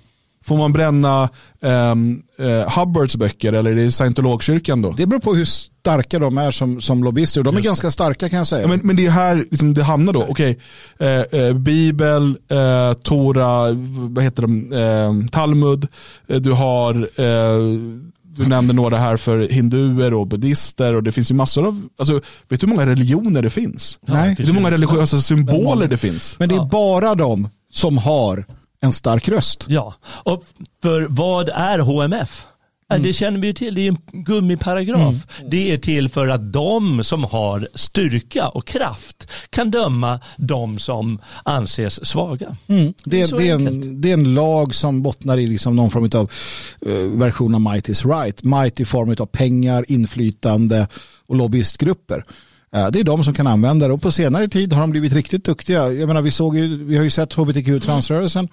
[0.45, 1.29] Får man bränna
[1.61, 4.91] um, uh, Hubbards böcker eller är det scientologkyrkan då?
[4.91, 7.43] Det beror på hur starka de är som, som lobbyister.
[7.43, 8.63] De är Just ganska starka kan jag säga.
[8.63, 10.27] Ja, men, men det är här liksom, det hamnar då.
[10.29, 10.59] Okej,
[10.99, 11.41] okay.
[11.41, 12.37] uh, uh, Bibel,
[13.03, 13.67] Tora,
[14.11, 15.29] vad heter de?
[15.29, 15.89] Talmud,
[16.27, 16.93] du har
[18.37, 22.15] du nämnde några här för hinduer och buddhister och det finns ju massor av, alltså,
[22.49, 23.99] vet du hur många religioner det finns?
[24.07, 24.29] Nej.
[24.29, 26.39] Vet du hur många religiösa symboler det finns?
[26.39, 28.47] Men det är bara de som har
[28.83, 29.65] en stark röst.
[29.69, 30.45] Ja, och
[30.83, 32.47] för vad är HMF?
[32.91, 33.03] Mm.
[33.03, 35.01] Det känner vi ju till, det är en gummiparagraf.
[35.39, 35.51] Mm.
[35.51, 41.19] Det är till för att de som har styrka och kraft kan döma de som
[41.43, 42.57] anses svaga.
[42.67, 42.95] Mm.
[43.05, 46.11] Det, det, det, är en, det, är en, lag som bottnar i liksom någon form
[46.15, 46.31] av
[46.87, 48.43] uh, version av might is right.
[48.43, 50.89] Might i form av pengar, inflytande
[51.27, 52.25] och lobbyistgrupper.
[52.77, 55.13] Uh, det är de som kan använda det och på senare tid har de blivit
[55.13, 55.93] riktigt duktiga.
[55.93, 58.49] Jag menar, vi, såg ju, vi har ju sett hbtq-transrörelsen.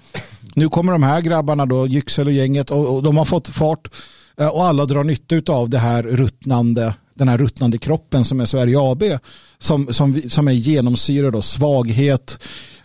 [0.55, 3.87] Nu kommer de här grabbarna då, Yüksel och gänget och, och de har fått fart
[3.87, 8.39] Eh, Eh, och alla drar nytta av det här ruttnande, den här ruttnande kroppen som
[8.39, 9.03] är Sverige AB
[9.59, 12.39] som, som, som är genomsyrad av svaghet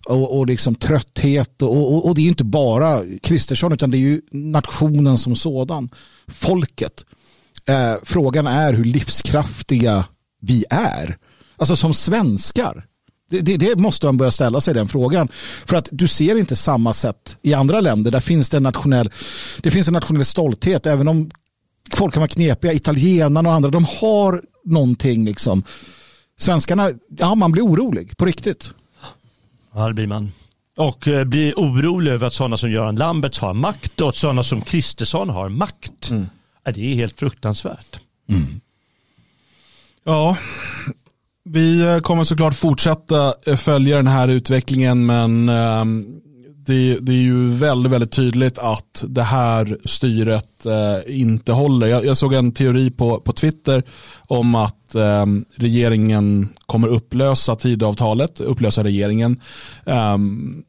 [0.08, 3.98] och, och liksom trötthet och, och, och, det är inte bara Kristersson utan det är
[3.98, 5.88] ju nationen som sådan,
[6.28, 7.04] folket.
[7.68, 10.04] Eh, frågan är hur livskraftiga
[10.40, 11.16] vi är.
[11.56, 12.86] Alltså som svenskar.
[13.30, 15.28] Det, det, det, måste man börja ställa sig den frågan.
[15.66, 18.10] För att du ser inte samma sätt i andra länder.
[18.10, 19.10] Där finns det en nationell,
[19.62, 20.86] det finns en nationell stolthet.
[20.86, 21.30] Även om
[21.92, 25.62] folk kan vara knepiga, italienarna och andra, de har någonting liksom.
[26.36, 28.74] Svenskarna, ja man blir orolig på riktigt.
[29.74, 30.32] Ja det blir man.
[30.76, 34.44] Och eh, blir orolig över att sådana som Göran Lamberts har makt och att sådana
[34.44, 36.10] som Kristersson har makt.
[36.10, 36.26] Mm.
[36.64, 38.00] Det är helt fruktansvärt.
[38.28, 38.60] Mm.
[40.04, 40.36] Ja,
[41.44, 46.20] vi eh, kommer såklart fortsätta följa den här utvecklingen men ehm,
[46.66, 51.86] det, det, är ju väldigt, väldigt tydligt att det här styret eh, inte håller.
[51.86, 53.82] Jag, jag, såg en teori på, på Twitter
[54.16, 59.40] om att eh, regeringen kommer upplösa tidavtalet, upplösa regeringen
[59.86, 60.18] eh,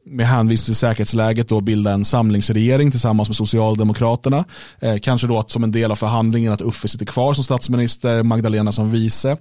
[0.05, 4.45] med hänvisning till säkerhetsläget och bilda en samlingsregering tillsammans med Socialdemokraterna.
[4.79, 8.23] Eh, kanske då att som en del av förhandlingen att Uffe sitter kvar som statsminister,
[8.23, 9.37] Magdalena som vice.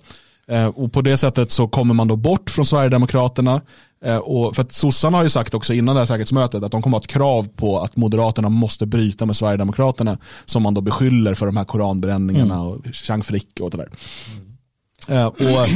[0.49, 3.61] Eh, och på det sättet så kommer man då bort från Sverigedemokraterna.
[4.05, 6.83] Eh, och för att sossarna har ju sagt också innan det här säkerhetsmötet att de
[6.83, 10.81] kommer att ha ett krav på att Moderaterna måste bryta med Sverigedemokraterna som man då
[10.81, 12.67] beskyller för de här koranbränningarna mm.
[12.67, 13.89] och Chang Frick och det där.
[15.09, 15.27] Mm.
[15.29, 15.69] Och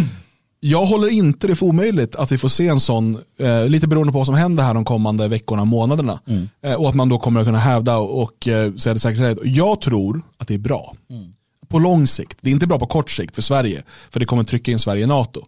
[0.60, 3.18] jag håller inte det för omöjligt att vi får se en sån,
[3.66, 6.20] lite beroende på vad som händer här de kommande veckorna och månaderna.
[6.26, 6.48] Mm.
[6.80, 9.38] och att man då kommer att kunna hävda och säga det säkert.
[9.44, 10.94] Jag tror att det är bra.
[11.10, 11.32] Mm
[11.68, 12.38] på lång sikt.
[12.40, 15.04] Det är inte bra på kort sikt för Sverige, för det kommer trycka in Sverige
[15.04, 15.42] i NATO.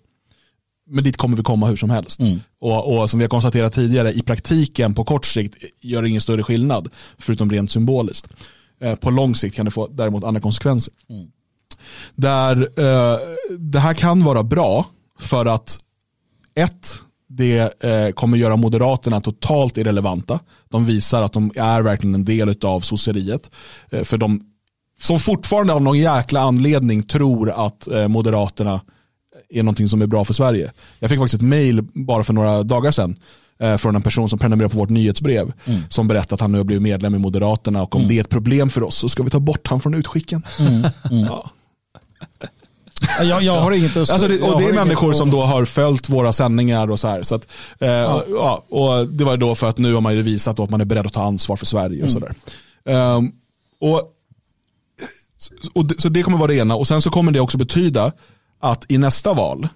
[0.91, 2.21] Men dit kommer vi komma hur som helst.
[2.21, 2.41] Mm.
[2.61, 6.21] Och, och, som vi har konstaterat tidigare, i praktiken på kort sikt gör det ingen
[6.21, 6.89] större skillnad,
[7.19, 8.29] förutom rent symboliskt.
[8.81, 10.95] Eh, på lång sikt kan det få däremot andra konsekvenser.
[11.11, 11.27] Mm.
[12.15, 13.19] Där eh,
[13.59, 14.87] det här kan vara bra
[15.19, 15.79] för att
[16.55, 20.41] ett, det eh, kommer göra Moderaterna totalt irrelevanta.
[20.69, 23.51] De visar att de är verkligen en del av sosseriet.
[23.91, 24.41] Eh, för de
[25.01, 28.81] som fortfarande av någon jäkla anledning tror att eh, Moderaterna
[29.51, 30.73] är någonting som är bra för Sverige.
[30.99, 33.17] Jag fick faktiskt ett mail bara för några dagar sedan
[33.61, 35.81] eh, från en person som prenumererar på vårt nyhetsbrev mm.
[35.89, 38.09] som berättar att han nu har blivit medlem i Moderaterna och om mm.
[38.09, 40.43] det är ett problem för oss så ska vi ta bort han från utskicken.
[40.59, 40.75] Mm.
[40.75, 41.27] mm.
[41.27, 41.51] Ja.
[43.23, 46.09] Jag, jag, har inget att, alltså det, Och det är människor som då har följt
[46.09, 47.23] våra sändningar och så här.
[47.23, 47.49] Så att,
[47.79, 48.25] eh, ja.
[48.29, 48.65] ja.
[48.69, 51.07] och det var då för att nu har man ju visat att man är beredd
[51.07, 52.11] att ta ansvar för Sverige och mm.
[52.11, 52.35] sådär.
[53.17, 53.33] Um,
[53.81, 54.03] och,
[55.73, 56.75] och det, så det kommer vara det ena.
[56.75, 58.13] Och sen så kommer det också betyda
[58.61, 59.69] att i nästa val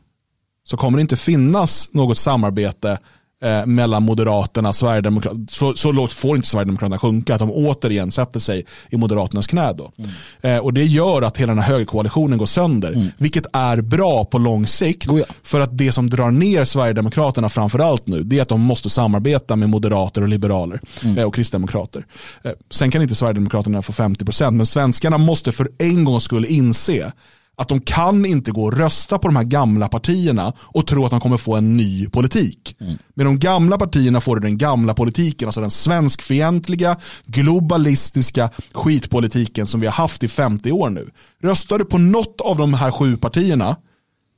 [0.64, 2.98] så kommer det inte finnas något samarbete
[3.44, 5.46] eh, mellan Moderaterna och Sverigedemokraterna.
[5.50, 9.72] Så, så lågt får inte Sverigedemokraterna sjunka att de återigen sätter sig i Moderaternas knä.
[9.72, 9.92] Då.
[9.96, 10.10] Mm.
[10.40, 12.92] Eh, och det gör att hela den här högerkoalitionen går sönder.
[12.92, 13.08] Mm.
[13.18, 15.08] Vilket är bra på lång sikt.
[15.08, 15.26] Oh ja.
[15.42, 19.56] För att det som drar ner Sverigedemokraterna framförallt nu det är att de måste samarbeta
[19.56, 21.18] med moderater och liberaler mm.
[21.18, 22.06] eh, och kristdemokrater.
[22.42, 27.12] Eh, sen kan inte Sverigedemokraterna få 50% men svenskarna måste för en gångs skull inse
[27.56, 31.10] att de kan inte gå och rösta på de här gamla partierna och tro att
[31.10, 32.76] de kommer få en ny politik.
[32.80, 32.98] Mm.
[33.14, 36.96] Med de gamla partierna får du den gamla politiken, alltså den svenskfientliga,
[37.26, 41.10] globalistiska skitpolitiken som vi har haft i 50 år nu.
[41.42, 43.76] Röstar du på något av de här sju partierna,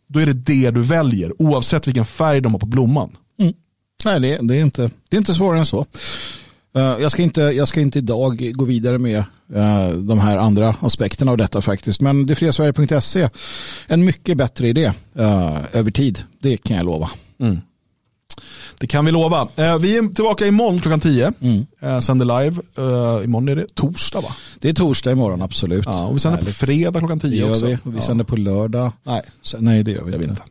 [0.08, 3.16] då är det det du väljer, oavsett vilken färg de har på blomman.
[3.40, 3.54] Mm.
[4.04, 5.86] Nej, det, det, är inte, det är inte svårare än så.
[6.76, 9.18] Eh, jag, ska inte, jag ska inte idag gå vidare med
[9.54, 12.00] eh, de här andra aspekterna av detta faktiskt.
[12.00, 13.28] Men detfriasverige.se
[13.86, 16.24] en mycket bättre idé eh, över tid.
[16.40, 17.10] Det kan jag lova.
[17.40, 17.60] Mm.
[18.80, 19.48] Det kan vi lova.
[19.56, 21.32] Eh, vi är tillbaka imorgon klockan 10.
[21.40, 21.66] Mm.
[21.80, 22.62] Eh, sänder live.
[22.78, 24.36] Eh, imorgon är det torsdag va?
[24.60, 25.84] Det är torsdag imorgon, absolut.
[25.86, 26.58] Ja, och vi sänder Härligt.
[26.58, 27.66] på fredag klockan 10 det också.
[27.66, 28.02] Vi, vi ja.
[28.02, 28.92] sänder på lördag.
[29.02, 29.22] Nej,
[29.58, 30.26] Nej det gör vi inte.
[30.26, 30.42] inte.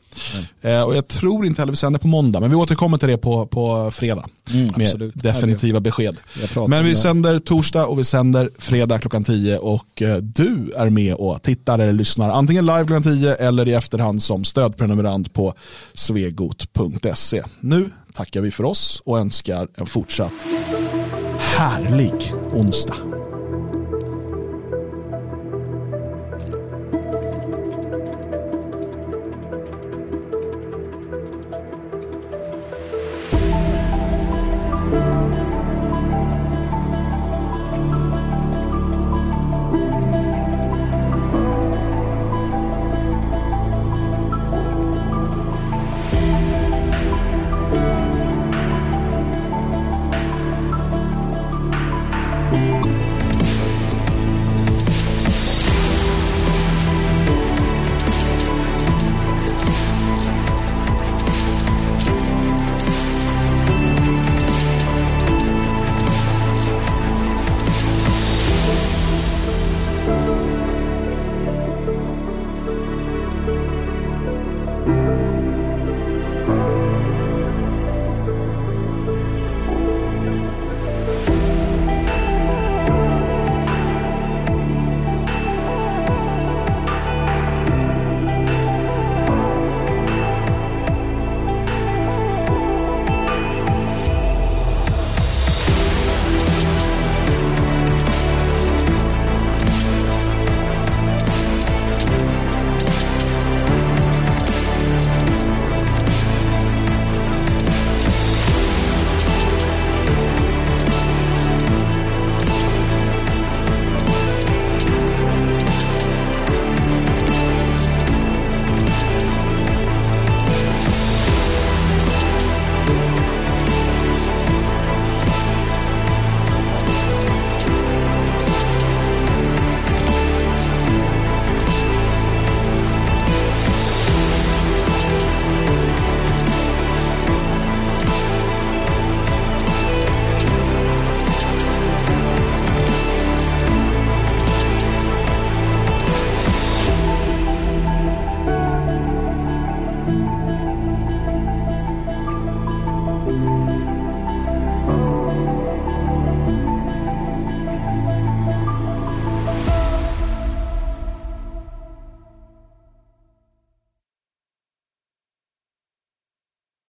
[0.61, 3.17] Eh, och jag tror inte heller vi sänder på måndag, men vi återkommer till det
[3.17, 4.25] på, på fredag.
[4.53, 5.15] Mm, med absolut.
[5.15, 6.17] definitiva besked.
[6.67, 11.13] Men vi sänder torsdag och vi sänder fredag klockan 10 och eh, du är med
[11.13, 15.53] och tittar eller lyssnar antingen live klockan 10 eller i efterhand som stödprenumerant på
[15.93, 17.43] svegot.se.
[17.59, 20.33] Nu tackar vi för oss och önskar en fortsatt
[21.39, 23.14] härlig onsdag.